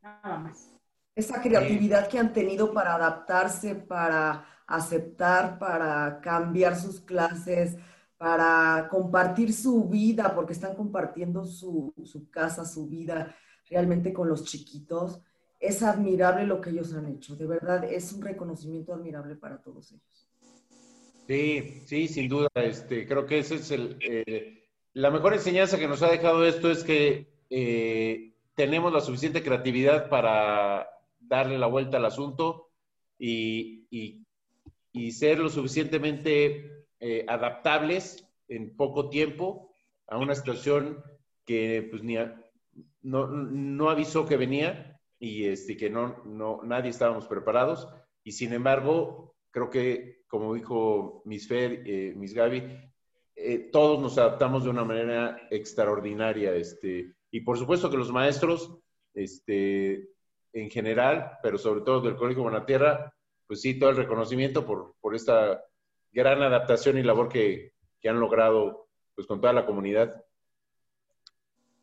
nada 0.03 0.39
más. 0.39 0.75
Esa 1.15 1.41
creatividad 1.41 2.09
que 2.09 2.19
han 2.19 2.33
tenido 2.33 2.73
para 2.73 2.95
adaptarse, 2.95 3.75
para 3.75 4.47
aceptar, 4.67 5.59
para 5.59 6.21
cambiar 6.21 6.77
sus 6.77 7.01
clases, 7.01 7.77
para 8.17 8.89
compartir 8.91 9.53
su 9.53 9.85
vida, 9.85 10.35
porque 10.35 10.55
están 10.55 10.75
compartiendo 10.75 11.45
su, 11.45 11.93
su 12.05 12.31
casa, 12.31 12.65
su 12.65 12.89
vida 12.89 13.35
realmente 13.69 14.13
con 14.13 14.29
los 14.29 14.45
chiquitos. 14.45 15.21
Es 15.61 15.83
admirable 15.83 16.47
lo 16.47 16.61
que 16.61 16.71
ellos 16.71 16.93
han 16.95 17.07
hecho, 17.07 17.37
de 17.37 17.47
verdad 17.47 17.85
es 17.85 18.13
un 18.13 18.23
reconocimiento 18.23 18.93
admirable 18.93 19.37
para 19.37 19.63
todos 19.63 19.93
ellos. 19.93 20.29
Sí, 21.27 21.83
sí, 21.87 22.09
sin 22.09 22.29
duda. 22.29 22.49
Este, 22.55 23.07
creo 23.07 23.25
que 23.25 23.39
ese 23.39 23.55
es 23.57 23.71
el, 23.71 23.97
eh, 24.01 24.65
la 24.93 25.11
mejor 25.11 25.33
enseñanza 25.35 25.79
que 25.79 25.89
nos 25.89 26.03
ha 26.03 26.11
dejado 26.11 26.45
esto 26.45 26.71
es 26.71 26.85
que 26.85 27.33
eh, 27.51 28.35
tenemos 28.55 28.93
la 28.93 29.01
suficiente 29.01 29.43
creatividad 29.43 30.09
para 30.09 30.89
darle 31.19 31.59
la 31.59 31.67
vuelta 31.67 31.97
al 31.97 32.05
asunto 32.05 32.71
y, 33.19 33.87
y, 33.91 34.23
ser 35.13 35.39
lo 35.39 35.49
suficientemente 35.49 36.87
eh, 37.01 37.25
adaptables 37.29 38.27
en 38.49 38.77
poco 38.77 39.09
tiempo 39.09 39.73
a 40.07 40.19
una 40.19 40.35
situación 40.35 41.03
que 41.45 41.87
pues 41.91 42.03
ni 42.03 42.17
no, 43.03 43.27
no, 43.27 43.91
avisó 43.91 44.27
que 44.27 44.37
venía 44.37 45.01
y 45.25 45.47
este, 45.47 45.75
que 45.75 45.89
no, 45.89 46.23
no, 46.27 46.61
nadie 46.65 46.91
estábamos 46.91 47.27
preparados. 47.27 47.89
Y 48.23 48.33
sin 48.33 48.53
embargo, 48.53 49.35
creo 49.51 49.71
que, 49.71 50.25
como 50.29 50.53
dijo 50.53 51.23
Miss 51.25 51.49
Fer, 51.49 51.83
eh, 51.87 52.13
Miss 52.15 52.35
Gaby, 52.35 52.63
eh, 53.35 53.71
todos 53.73 53.99
nos 54.01 54.19
adaptamos 54.19 54.65
de 54.65 54.71
una 54.71 54.85
manera 54.85 55.49
extraordinaria. 55.51 56.55
Este, 56.55 57.15
y 57.31 57.41
por 57.41 57.57
supuesto 57.57 57.91
que 57.91 57.97
los 57.97 58.13
maestros, 58.13 58.79
este, 59.15 60.11
en 60.53 60.69
general, 60.69 61.39
pero 61.43 61.57
sobre 61.57 61.81
todo 61.81 62.03
del 62.03 62.17
Colegio 62.17 62.43
Buenatierra, 62.43 63.15
pues 63.47 63.63
sí, 63.63 63.79
todo 63.79 63.91
el 63.91 63.97
reconocimiento 63.97 64.67
por, 64.67 64.95
por 65.01 65.15
esta 65.15 65.65
gran 66.13 66.43
adaptación 66.43 66.99
y 66.99 67.03
labor 67.03 67.31
que, 67.31 67.73
que 67.99 68.11
han 68.11 68.21
logrado 68.21 68.89
pues 69.15 69.27
con 69.27 69.41
toda 69.41 69.55
la 69.55 69.65
comunidad. 69.65 70.23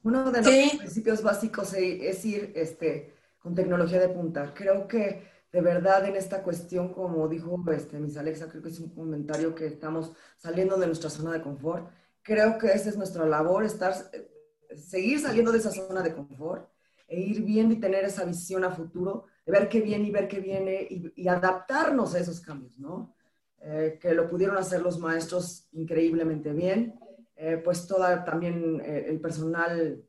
Uno 0.03 0.31
de 0.31 0.43
los 0.43 0.75
principios 0.75 1.23
básicos 1.23 1.73
es 1.73 2.25
ir 2.25 2.51
este, 2.55 3.13
con 3.41 3.55
tecnología 3.55 3.99
de 3.99 4.09
punta. 4.09 4.53
Creo 4.53 4.87
que 4.87 5.27
de 5.51 5.61
verdad 5.61 6.05
en 6.05 6.15
esta 6.15 6.43
cuestión, 6.43 6.93
como 6.93 7.27
dijo 7.27 7.61
este, 7.73 7.99
Miss 7.99 8.17
Alexa, 8.17 8.47
creo 8.47 8.63
que 8.63 8.69
es 8.69 8.79
un 8.79 8.93
comentario 8.93 9.53
que 9.53 9.65
estamos 9.65 10.13
saliendo 10.37 10.77
de 10.77 10.87
nuestra 10.87 11.09
zona 11.09 11.33
de 11.33 11.41
confort. 11.41 11.89
Creo 12.21 12.57
que 12.57 12.67
esa 12.67 12.89
es 12.89 12.97
nuestra 12.97 13.25
labor, 13.25 13.65
estar, 13.65 13.93
seguir 14.75 15.19
saliendo 15.19 15.51
de 15.51 15.57
esa 15.57 15.71
zona 15.71 16.01
de 16.01 16.13
confort 16.13 16.69
e 17.07 17.19
ir 17.19 17.43
viendo 17.43 17.73
y 17.73 17.79
tener 17.79 18.05
esa 18.05 18.23
visión 18.23 18.63
a 18.63 18.71
futuro, 18.71 19.25
de 19.45 19.51
ver 19.51 19.67
qué 19.67 19.81
viene 19.81 20.07
y 20.07 20.11
ver 20.11 20.27
qué 20.27 20.39
viene 20.39 20.87
y, 20.89 21.27
adaptarnos 21.27 22.15
a 22.15 22.19
esos 22.19 22.39
cambios, 22.39 22.79
¿no? 22.79 23.15
Eh, 23.59 23.99
que 24.01 24.13
lo 24.13 24.29
pudieron 24.29 24.57
hacer 24.57 24.81
los 24.81 24.97
maestros 24.97 25.67
increíblemente 25.73 26.51
bien 26.51 26.97
eh, 27.43 27.57
pues 27.57 27.87
toda 27.87 28.23
también 28.23 28.79
eh, 28.85 29.05
el 29.07 29.19
personal 29.19 29.99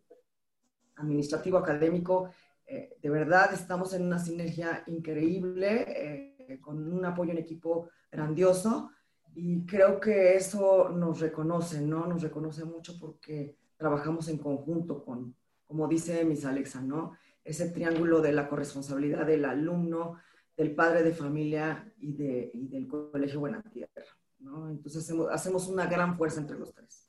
administrativo 0.97 1.57
académico, 1.57 2.29
eh, 2.67 2.97
de 3.01 3.11
verdad 3.11 3.53
estamos 3.53 3.93
en 3.95 4.07
una 4.07 4.19
sinergia 4.19 4.85
increíble, 4.87 6.59
con 6.61 6.93
un 6.93 7.05
apoyo 7.05 7.33
en 7.33 7.39
equipo 7.39 7.89
grandioso 8.11 8.91
y 9.35 9.65
creo 9.65 9.99
que 10.01 10.37
eso 10.37 10.91
nos 10.91 11.21
reconoce, 11.21 11.81
¿no? 11.81 12.07
Nos 12.07 12.23
reconoce 12.23 12.65
mucho 12.65 12.99
porque 12.99 13.57
trabajamos 13.77 14.29
en 14.29 14.39
conjunto 14.39 15.03
con, 15.05 15.35
como 15.67 15.89
dice 15.89 16.25
Miss 16.25 16.45
Alexa, 16.45 16.83
¿no? 16.83 17.17
Ese 17.45 17.71
triángulo 17.71 18.21
de 18.21 18.33
la 18.33 18.49
corresponsabilidad 18.49 19.27
del 19.27 19.45
alumno, 19.47 20.19
del 20.57 20.75
padre 20.75 21.03
de 21.03 21.15
familia 21.15 21.91
y, 21.99 22.13
de, 22.13 22.51
y 22.53 22.69
del 22.69 22.87
colegio 22.87 23.41
Buena 23.41 23.63
Tierra, 23.63 24.05
¿no? 24.41 24.69
Entonces 24.69 25.11
hacemos 25.31 25.67
una 25.69 25.87
gran 25.87 26.17
fuerza 26.17 26.41
entre 26.41 26.59
los 26.59 26.75
tres 26.75 27.03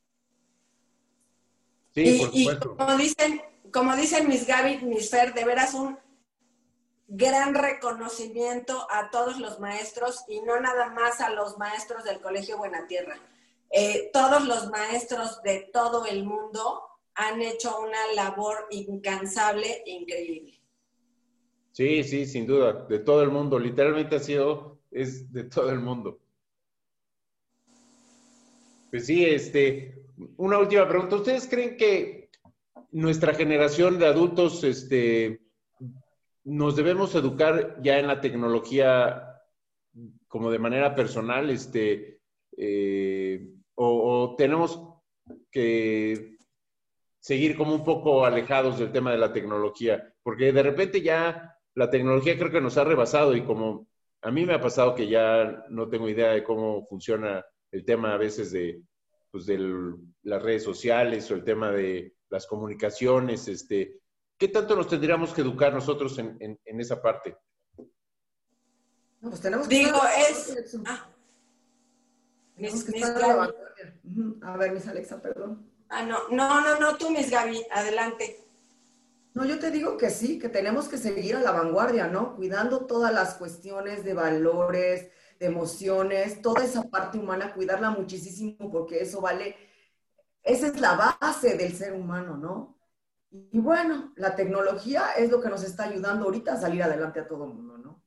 y, 1.96 2.48
como 2.58 2.98
dicen, 2.98 3.42
como 3.74 3.96
dicen 3.96 4.28
mis 4.28 4.46
Gaby, 4.46 4.86
mis 4.86 5.10
Fer, 5.10 5.34
de 5.34 5.44
veras 5.44 5.74
un 5.74 5.98
gran 7.08 7.56
reconocimiento 7.56 8.88
a 8.90 9.10
todos 9.10 9.40
los 9.40 9.60
maestros 9.60 10.24
y 10.28 10.42
no 10.42 10.60
nada 10.60 10.90
más 10.92 11.20
a 11.20 11.32
los 11.32 11.58
maestros 11.58 12.04
del 12.04 12.22
Colegio 12.22 12.58
Buena 12.58 12.88
Tierra. 12.88 13.18
Eh, 13.72 14.12
todos 14.14 14.46
los 14.48 14.70
maestros 14.70 15.42
de 15.42 15.70
todo 15.74 16.06
el 16.06 16.24
mundo 16.24 16.84
han 17.16 17.42
hecho 17.42 17.80
una 17.80 18.14
labor 18.16 18.68
incansable 18.70 19.84
e 19.86 19.92
increíble. 19.92 20.60
Sí, 21.72 22.04
sí, 22.04 22.28
sin 22.28 22.46
duda, 22.46 22.86
de 22.88 23.00
todo 23.00 23.24
el 23.24 23.30
mundo. 23.30 23.58
Literalmente 23.58 24.18
ha 24.18 24.20
sido, 24.20 24.80
es 24.92 25.32
de 25.34 25.46
todo 25.46 25.72
el 25.72 25.80
mundo. 25.80 26.20
Pues 28.92 29.08
sí, 29.08 29.26
este, 29.26 30.06
una 30.38 30.60
última 30.60 30.88
pregunta. 30.88 31.16
¿Ustedes 31.16 31.48
creen 31.48 31.78
que 31.78 32.23
nuestra 32.94 33.34
generación 33.34 34.00
de 34.00 34.06
adultos 34.06 34.64
este, 34.64 35.42
nos 36.44 36.76
debemos 36.76 37.14
educar 37.16 37.82
ya 37.82 38.00
en 38.00 38.08
la 38.08 38.22
tecnología 38.22 39.42
como 40.28 40.52
de 40.52 40.60
manera 40.60 40.96
personal? 40.96 41.50
Este, 41.50 42.22
eh, 42.56 43.50
o, 43.76 44.36
tenemos 44.38 44.80
que 45.52 46.38
seguir 47.20 47.58
como 47.58 47.74
un 47.74 47.84
poco 47.84 48.26
alejados 48.26 48.80
del 48.80 48.92
tema 48.92 49.12
de 49.12 49.18
la 49.18 49.34
tecnología? 49.34 50.14
Porque 50.22 50.52
de 50.52 50.64
repente 50.64 51.02
ya 51.02 51.58
la 51.76 51.90
tecnología 51.90 52.38
creo 52.38 52.52
que 52.52 52.62
nos 52.62 52.78
ha 52.78 52.84
rebasado 52.84 53.36
y 53.36 53.44
como 53.44 53.88
a 54.22 54.32
mí 54.32 54.46
me 54.46 54.54
ha 54.54 54.62
pasado 54.62 54.94
que 54.94 55.08
ya 55.08 55.66
no 55.70 55.90
tengo 55.90 56.08
idea 56.08 56.32
de 56.32 56.44
cómo 56.44 56.86
funciona 56.86 57.44
el 57.72 57.84
tema 57.84 58.14
a 58.14 58.18
veces 58.18 58.52
de, 58.52 58.84
pues, 59.32 59.48
de 59.48 59.58
las 60.22 60.42
redes 60.42 60.64
sociales 60.64 61.30
o 61.32 61.36
el 61.36 61.44
tema 61.44 61.72
de 61.72 62.14
las 62.34 62.48
comunicaciones, 62.48 63.48
este, 63.48 64.02
¿qué 64.40 64.48
tanto 64.48 64.76
nos 64.76 64.88
tendríamos 64.88 65.32
que 65.34 65.42
educar 65.42 65.72
nosotros 65.72 66.18
en, 66.18 66.36
en, 66.40 66.82
esa 66.82 67.00
parte? 67.00 67.38
pues 69.22 69.40
tenemos 69.40 69.68
que 69.68 69.76
Digo, 69.76 70.02
es... 70.30 70.76
Ah. 70.88 71.08
a, 74.42 74.58
ver, 74.58 74.72
Miss 74.72 74.88
Alexa, 74.88 75.22
perdón. 75.22 75.70
Ah, 75.90 76.04
no, 76.04 76.28
no, 76.30 76.60
no, 76.62 76.80
no, 76.80 76.98
tú, 76.98 77.12
Miss 77.12 77.30
Gaby, 77.30 77.64
adelante. 77.72 78.44
No, 79.36 79.46
yo 79.46 79.60
te 79.60 79.70
digo 79.70 79.96
que 79.96 80.10
sí, 80.10 80.40
que 80.40 80.50
tenemos 80.50 80.88
que 80.88 80.98
seguir 80.98 81.36
a 81.36 81.42
la 81.42 81.52
vanguardia, 81.52 82.08
¿no? 82.08 82.36
Cuidando 82.36 82.88
todas 82.88 83.14
las 83.14 83.36
cuestiones 83.36 84.04
de 84.04 84.16
valores, 84.16 85.12
de 85.40 85.46
emociones, 85.46 86.42
toda 86.42 86.66
esa 86.66 86.82
parte 86.90 87.20
humana, 87.20 87.54
cuidarla 87.54 87.92
muchísimo 87.92 88.72
porque 88.72 89.02
eso 89.02 89.22
vale, 89.22 89.56
esa 90.44 90.68
es 90.68 90.80
la 90.80 91.18
base 91.20 91.58
del 91.58 91.76
ser 91.76 91.94
humano, 91.94 92.38
¿no? 92.38 92.78
Y 93.52 93.60
bueno, 93.60 94.14
la 94.16 94.36
tecnología 94.36 95.14
es 95.18 95.32
lo 95.32 95.42
que 95.42 95.50
nos 95.50 95.64
está 95.64 95.86
ayudando 95.86 96.26
ahorita 96.26 96.54
a 96.54 96.62
salir 96.62 96.84
adelante 96.84 97.20
a 97.20 97.28
todo 97.28 97.46
el 97.46 97.54
mundo, 97.54 97.78
¿no? 97.78 98.02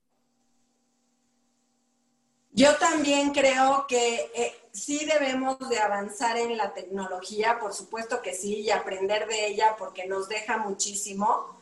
Yo 2.52 2.76
también 2.76 3.32
creo 3.32 3.86
que 3.86 4.30
eh, 4.34 4.54
sí 4.72 5.04
debemos 5.04 5.58
de 5.68 5.78
avanzar 5.78 6.38
en 6.38 6.56
la 6.56 6.72
tecnología, 6.72 7.58
por 7.58 7.74
supuesto 7.74 8.22
que 8.22 8.32
sí, 8.32 8.60
y 8.60 8.70
aprender 8.70 9.26
de 9.28 9.48
ella 9.48 9.76
porque 9.78 10.06
nos 10.06 10.28
deja 10.28 10.56
muchísimo, 10.56 11.54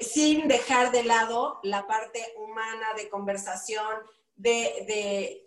sin 0.00 0.48
dejar 0.48 0.90
de 0.90 1.04
lado 1.04 1.60
la 1.62 1.86
parte 1.86 2.34
humana 2.36 2.94
de 2.96 3.08
conversación, 3.08 3.86
de, 4.36 5.46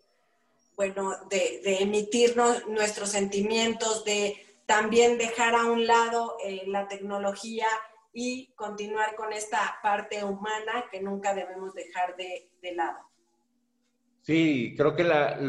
bueno, 0.76 1.12
de, 1.30 1.62
emitirnos 1.80 2.68
nuestros 2.68 3.10
sentimientos, 3.10 4.04
de 4.04 4.36
también 4.66 5.18
dejar 5.18 5.56
a 5.56 5.66
un 5.66 5.86
lado 5.86 6.38
eh, 6.46 6.64
la 6.68 6.88
tecnología 6.88 7.68
y 8.14 8.54
continuar 8.56 9.16
con 9.16 9.34
esta 9.34 9.78
parte 9.82 10.24
humana 10.24 10.86
que 10.92 11.02
nunca 11.02 11.34
debemos 11.34 11.74
dejar 11.74 12.16
de, 12.16 12.50
lado. 12.76 13.00
Sí, 14.22 14.74
creo 14.78 14.96
que 14.96 15.04
la, 15.04 15.40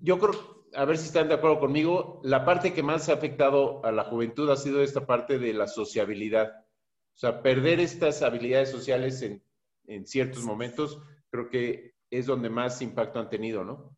yo 0.00 0.18
creo, 0.18 0.64
a 0.74 0.84
ver 0.84 0.98
si 0.98 1.06
están 1.06 1.28
de 1.28 1.34
acuerdo 1.34 1.60
conmigo, 1.60 2.20
la 2.22 2.44
parte 2.44 2.72
que 2.72 2.82
más 2.82 3.08
ha 3.08 3.14
afectado 3.14 3.84
a 3.84 3.92
la 3.92 4.04
juventud 4.04 4.50
ha 4.50 4.56
sido 4.56 4.82
esta 4.82 5.06
parte 5.06 5.38
de 5.38 5.52
la 5.52 5.66
sociabilidad. 5.66 6.66
O 7.14 7.18
sea, 7.20 7.42
perder 7.42 7.80
estas 7.80 8.22
habilidades 8.22 8.70
sociales 8.70 9.22
en, 9.22 9.42
en 9.86 10.06
ciertos 10.06 10.44
momentos, 10.44 11.00
creo 11.30 11.48
que 11.48 11.94
es 12.10 12.26
donde 12.26 12.50
más 12.50 12.82
impacto 12.82 13.20
han 13.20 13.28
tenido, 13.28 13.64
¿no? 13.64 13.96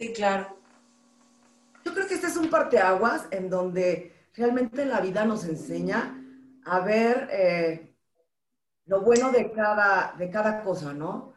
Sí, 0.00 0.14
claro. 0.14 0.56
Yo 1.84 1.92
creo 1.92 2.06
que 2.06 2.14
este 2.14 2.28
es 2.28 2.36
un 2.38 2.48
parteaguas 2.48 3.26
en 3.30 3.50
donde 3.50 4.30
realmente 4.34 4.86
la 4.86 4.98
vida 5.02 5.26
nos 5.26 5.44
enseña 5.44 6.24
a 6.64 6.80
ver 6.80 7.28
eh, 7.30 7.94
lo 8.86 9.02
bueno 9.02 9.30
de 9.30 9.52
cada, 9.52 10.14
de 10.16 10.30
cada 10.30 10.62
cosa, 10.62 10.94
¿no? 10.94 11.34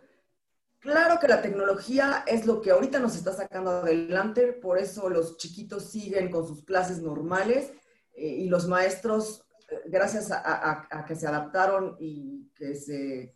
Claro 0.79 1.19
que 1.19 1.27
la 1.27 1.41
tecnología 1.41 2.23
es 2.25 2.45
lo 2.45 2.61
que 2.61 2.71
ahorita 2.71 2.99
nos 2.99 3.17
está 3.17 3.33
sacando 3.33 3.71
adelante, 3.71 4.53
por 4.53 4.77
eso 4.77 5.09
los 5.09 5.35
chiquitos 5.35 5.91
siguen 5.91 6.31
con 6.31 6.47
sus 6.47 6.63
clases 6.63 7.01
normales 7.01 7.73
eh, 8.15 8.27
y 8.27 8.47
los 8.47 8.69
maestros, 8.69 9.45
eh, 9.69 9.81
gracias 9.87 10.31
a, 10.31 11.03
que 11.05 11.15
se 11.17 11.27
adaptaron 11.27 11.97
y 11.99 12.49
que 12.55 12.75
se, 12.75 13.35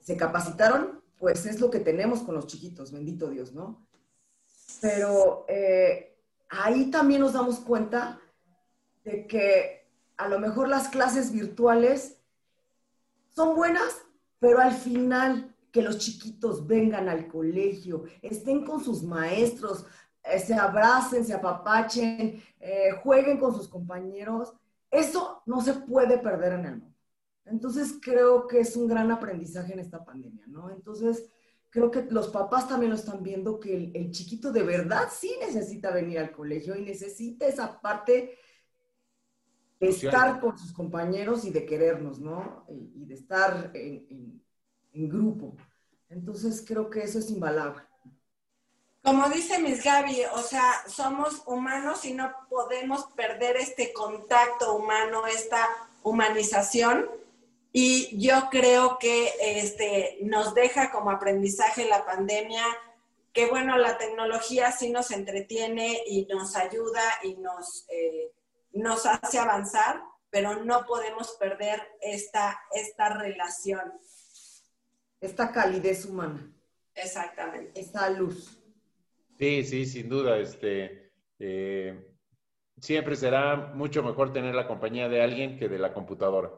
se 0.00 0.16
capacitaron, 0.16 1.00
pues 1.16 1.46
es 1.46 1.60
lo 1.60 1.70
que 1.70 1.78
tenemos 1.78 2.22
con 2.22 2.34
los 2.34 2.48
chiquitos, 2.48 2.90
bendito 2.90 3.30
Dios, 3.30 3.52
¿no? 3.52 3.86
Pero 4.80 5.44
eh, 5.48 6.16
ahí 6.48 6.90
también 6.90 7.20
nos 7.20 7.32
damos 7.32 7.60
cuenta 7.60 8.20
de 9.04 9.26
que 9.26 9.88
a 10.16 10.28
lo 10.28 10.38
mejor 10.38 10.68
las 10.68 10.88
clases 10.88 11.32
virtuales 11.32 12.18
son 13.34 13.56
buenas, 13.56 14.04
pero 14.38 14.58
al 14.58 14.72
final 14.72 15.54
que 15.72 15.82
los 15.82 15.98
chiquitos 15.98 16.66
vengan 16.66 17.08
al 17.08 17.28
colegio, 17.28 18.04
estén 18.20 18.64
con 18.64 18.82
sus 18.82 19.02
maestros, 19.02 19.86
eh, 20.22 20.38
se 20.38 20.54
abracen, 20.54 21.24
se 21.24 21.32
apapachen, 21.32 22.42
eh, 22.58 22.90
jueguen 23.02 23.38
con 23.38 23.54
sus 23.54 23.68
compañeros, 23.68 24.52
eso 24.90 25.42
no 25.46 25.60
se 25.60 25.74
puede 25.74 26.18
perder 26.18 26.54
en 26.54 26.66
el 26.66 26.76
mundo. 26.78 26.96
Entonces 27.44 27.98
creo 28.00 28.46
que 28.46 28.60
es 28.60 28.76
un 28.76 28.88
gran 28.88 29.10
aprendizaje 29.10 29.72
en 29.72 29.80
esta 29.80 30.04
pandemia, 30.04 30.44
¿no? 30.46 30.70
Entonces 30.70 31.30
creo 31.70 31.90
que 31.90 32.02
los 32.10 32.28
papás 32.28 32.68
también 32.68 32.90
lo 32.90 32.96
están 32.96 33.22
viendo 33.22 33.58
que 33.58 33.74
el, 33.74 33.92
el 33.94 34.10
chiquito 34.10 34.52
de 34.52 34.62
verdad 34.62 35.08
sí 35.10 35.34
necesita 35.40 35.90
venir 35.90 36.18
al 36.18 36.32
colegio 36.32 36.76
y 36.76 36.82
necesita 36.82 37.46
esa 37.46 37.80
parte 37.80 38.36
de 39.80 39.88
estar 39.88 40.40
con 40.40 40.58
sus 40.58 40.72
compañeros 40.72 41.44
y 41.44 41.50
de 41.50 41.64
querernos, 41.64 42.20
¿no? 42.20 42.66
Y, 42.68 43.06
de 43.06 43.14
estar 43.14 43.70
en, 43.74 44.42
en, 44.92 45.08
grupo. 45.08 45.56
Entonces 46.10 46.62
creo 46.66 46.90
que 46.90 47.02
eso 47.02 47.18
es 47.18 47.30
invaluable. 47.30 47.82
Como 49.02 49.28
dice 49.30 49.58
Miss 49.58 49.82
Gaby, 49.82 50.24
o 50.34 50.42
sea, 50.42 50.74
somos 50.86 51.42
humanos 51.46 52.04
y 52.04 52.12
no 52.12 52.30
podemos 52.50 53.06
perder 53.16 53.56
este 53.56 53.94
contacto 53.94 54.74
humano, 54.74 55.26
esta 55.26 55.66
humanización. 56.02 57.08
Y 57.72 58.18
yo 58.18 58.48
creo 58.50 58.98
que 58.98 59.32
este, 59.40 60.18
nos 60.22 60.54
deja 60.54 60.90
como 60.90 61.10
aprendizaje 61.10 61.88
la 61.88 62.04
pandemia, 62.04 62.64
que 63.32 63.46
bueno, 63.46 63.78
la 63.78 63.96
tecnología 63.96 64.72
sí 64.72 64.90
nos 64.90 65.10
entretiene 65.10 66.02
y 66.06 66.26
nos 66.26 66.56
ayuda 66.56 67.02
y 67.22 67.36
nos... 67.36 67.86
Eh, 67.88 68.32
nos 68.72 69.06
hace 69.06 69.38
avanzar, 69.38 70.02
pero 70.30 70.64
no 70.64 70.84
podemos 70.86 71.36
perder 71.38 71.80
esta, 72.00 72.58
esta 72.72 73.18
relación. 73.18 73.92
Esta 75.20 75.52
calidez 75.52 76.06
humana. 76.06 76.52
Exactamente. 76.94 77.80
Esta 77.80 78.08
luz. 78.10 78.58
Sí, 79.38 79.64
sí, 79.64 79.86
sin 79.86 80.08
duda. 80.08 80.38
Este, 80.38 81.12
eh, 81.38 82.14
siempre 82.78 83.16
será 83.16 83.72
mucho 83.74 84.02
mejor 84.02 84.32
tener 84.32 84.54
la 84.54 84.66
compañía 84.66 85.08
de 85.08 85.22
alguien 85.22 85.58
que 85.58 85.68
de 85.68 85.78
la 85.78 85.92
computadora. 85.92 86.50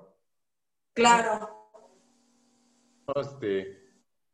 Claro. 0.95 1.71
Este, 3.17 3.83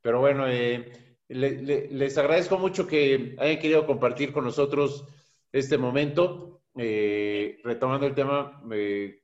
pero 0.03 0.21
bueno, 0.21 0.47
eh, 0.47 0.92
les 1.29 2.18
agradezco 2.18 2.59
mucho 2.59 2.87
que 2.87 3.37
hayan 3.38 3.59
querido 3.59 3.87
compartir 3.87 4.33
con 4.33 4.44
nosotros 4.44 5.07
este 5.53 5.79
momento. 5.79 6.62
Eh, 6.77 7.61
retomando 7.64 8.07
el 8.07 8.14
tema, 8.14 8.61
me 8.64 9.23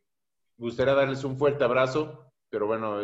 gustaría 0.57 0.94
darles 0.94 1.25
un 1.25 1.37
fuerte 1.38 1.64
abrazo, 1.64 2.33
pero 2.51 2.66
bueno, 2.66 3.01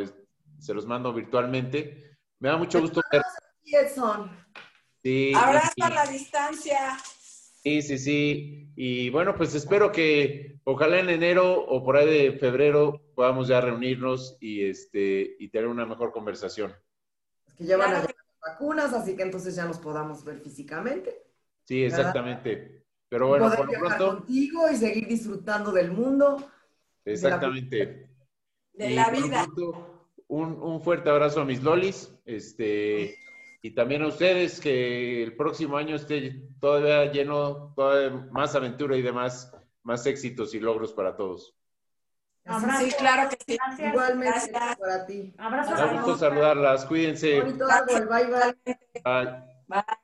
se 0.58 0.74
los 0.74 0.86
mando 0.86 1.12
virtualmente. 1.12 2.18
Me 2.38 2.48
da 2.48 2.56
mucho 2.56 2.80
gusto 2.80 3.00
ver. 3.10 3.22
Sí, 5.02 5.32
Abrazo 5.34 5.72
a 5.82 5.90
la 5.90 6.06
distancia. 6.06 6.98
Sí, 7.62 7.82
sí, 7.82 7.98
sí. 7.98 8.72
Y 8.76 9.10
bueno, 9.10 9.34
pues 9.34 9.54
espero 9.54 9.92
que 9.92 10.58
ojalá 10.64 10.98
en 10.98 11.10
enero 11.10 11.60
o 11.60 11.84
por 11.84 11.96
ahí 11.96 12.06
de 12.06 12.38
febrero 12.38 13.00
podamos 13.20 13.48
ya 13.48 13.60
reunirnos 13.60 14.38
y 14.40 14.64
este 14.64 15.36
y 15.38 15.50
tener 15.50 15.68
una 15.68 15.84
mejor 15.84 16.10
conversación. 16.10 16.72
Es 17.46 17.52
que 17.52 17.64
llevan 17.64 17.92
las 17.92 18.06
vacunas, 18.40 18.94
así 18.94 19.14
que 19.14 19.24
entonces 19.24 19.54
ya 19.54 19.66
nos 19.66 19.76
podamos 19.76 20.24
ver 20.24 20.38
físicamente. 20.40 21.26
Sí, 21.64 21.84
exactamente. 21.84 22.86
Pero 23.10 23.28
bueno, 23.28 23.44
poder 23.44 23.58
por 23.58 23.72
lo 23.74 23.78
pronto. 23.78 24.16
contigo 24.16 24.70
y 24.72 24.76
seguir 24.76 25.06
disfrutando 25.06 25.70
del 25.70 25.92
mundo. 25.92 26.50
Exactamente. 27.04 28.08
De 28.72 28.88
la, 28.88 29.10
vida. 29.10 29.46
un, 30.28 30.54
un, 30.54 30.80
fuerte 30.80 31.10
abrazo 31.10 31.42
a 31.42 31.44
mis 31.44 31.62
lolis. 31.62 32.10
Este, 32.24 33.18
y 33.60 33.72
también 33.72 34.00
a 34.00 34.08
ustedes, 34.08 34.62
que 34.62 35.22
el 35.22 35.36
próximo 35.36 35.76
año 35.76 35.96
esté 35.96 36.42
todavía 36.58 37.12
lleno, 37.12 37.74
todavía 37.76 38.28
más 38.32 38.54
aventura 38.54 38.96
y 38.96 39.02
demás, 39.02 39.54
más 39.82 40.06
éxitos 40.06 40.54
y 40.54 40.60
logros 40.60 40.94
para 40.94 41.18
todos. 41.18 41.59
Abrazo. 42.46 42.84
Sí, 42.84 42.92
claro 42.92 43.28
que 43.28 43.38
sí. 43.46 43.58
Igualmente 43.78 44.50
para 44.78 45.06
ti. 45.06 45.34
Abrazo. 45.38 45.74
Me 45.74 45.92
gusto 45.92 46.16
saludarlas. 46.16 46.84
Cuídense. 46.86 47.40
Bye, 47.42 48.06
bye. 48.06 48.56
Bye. 49.04 49.34
Bye. 49.68 50.00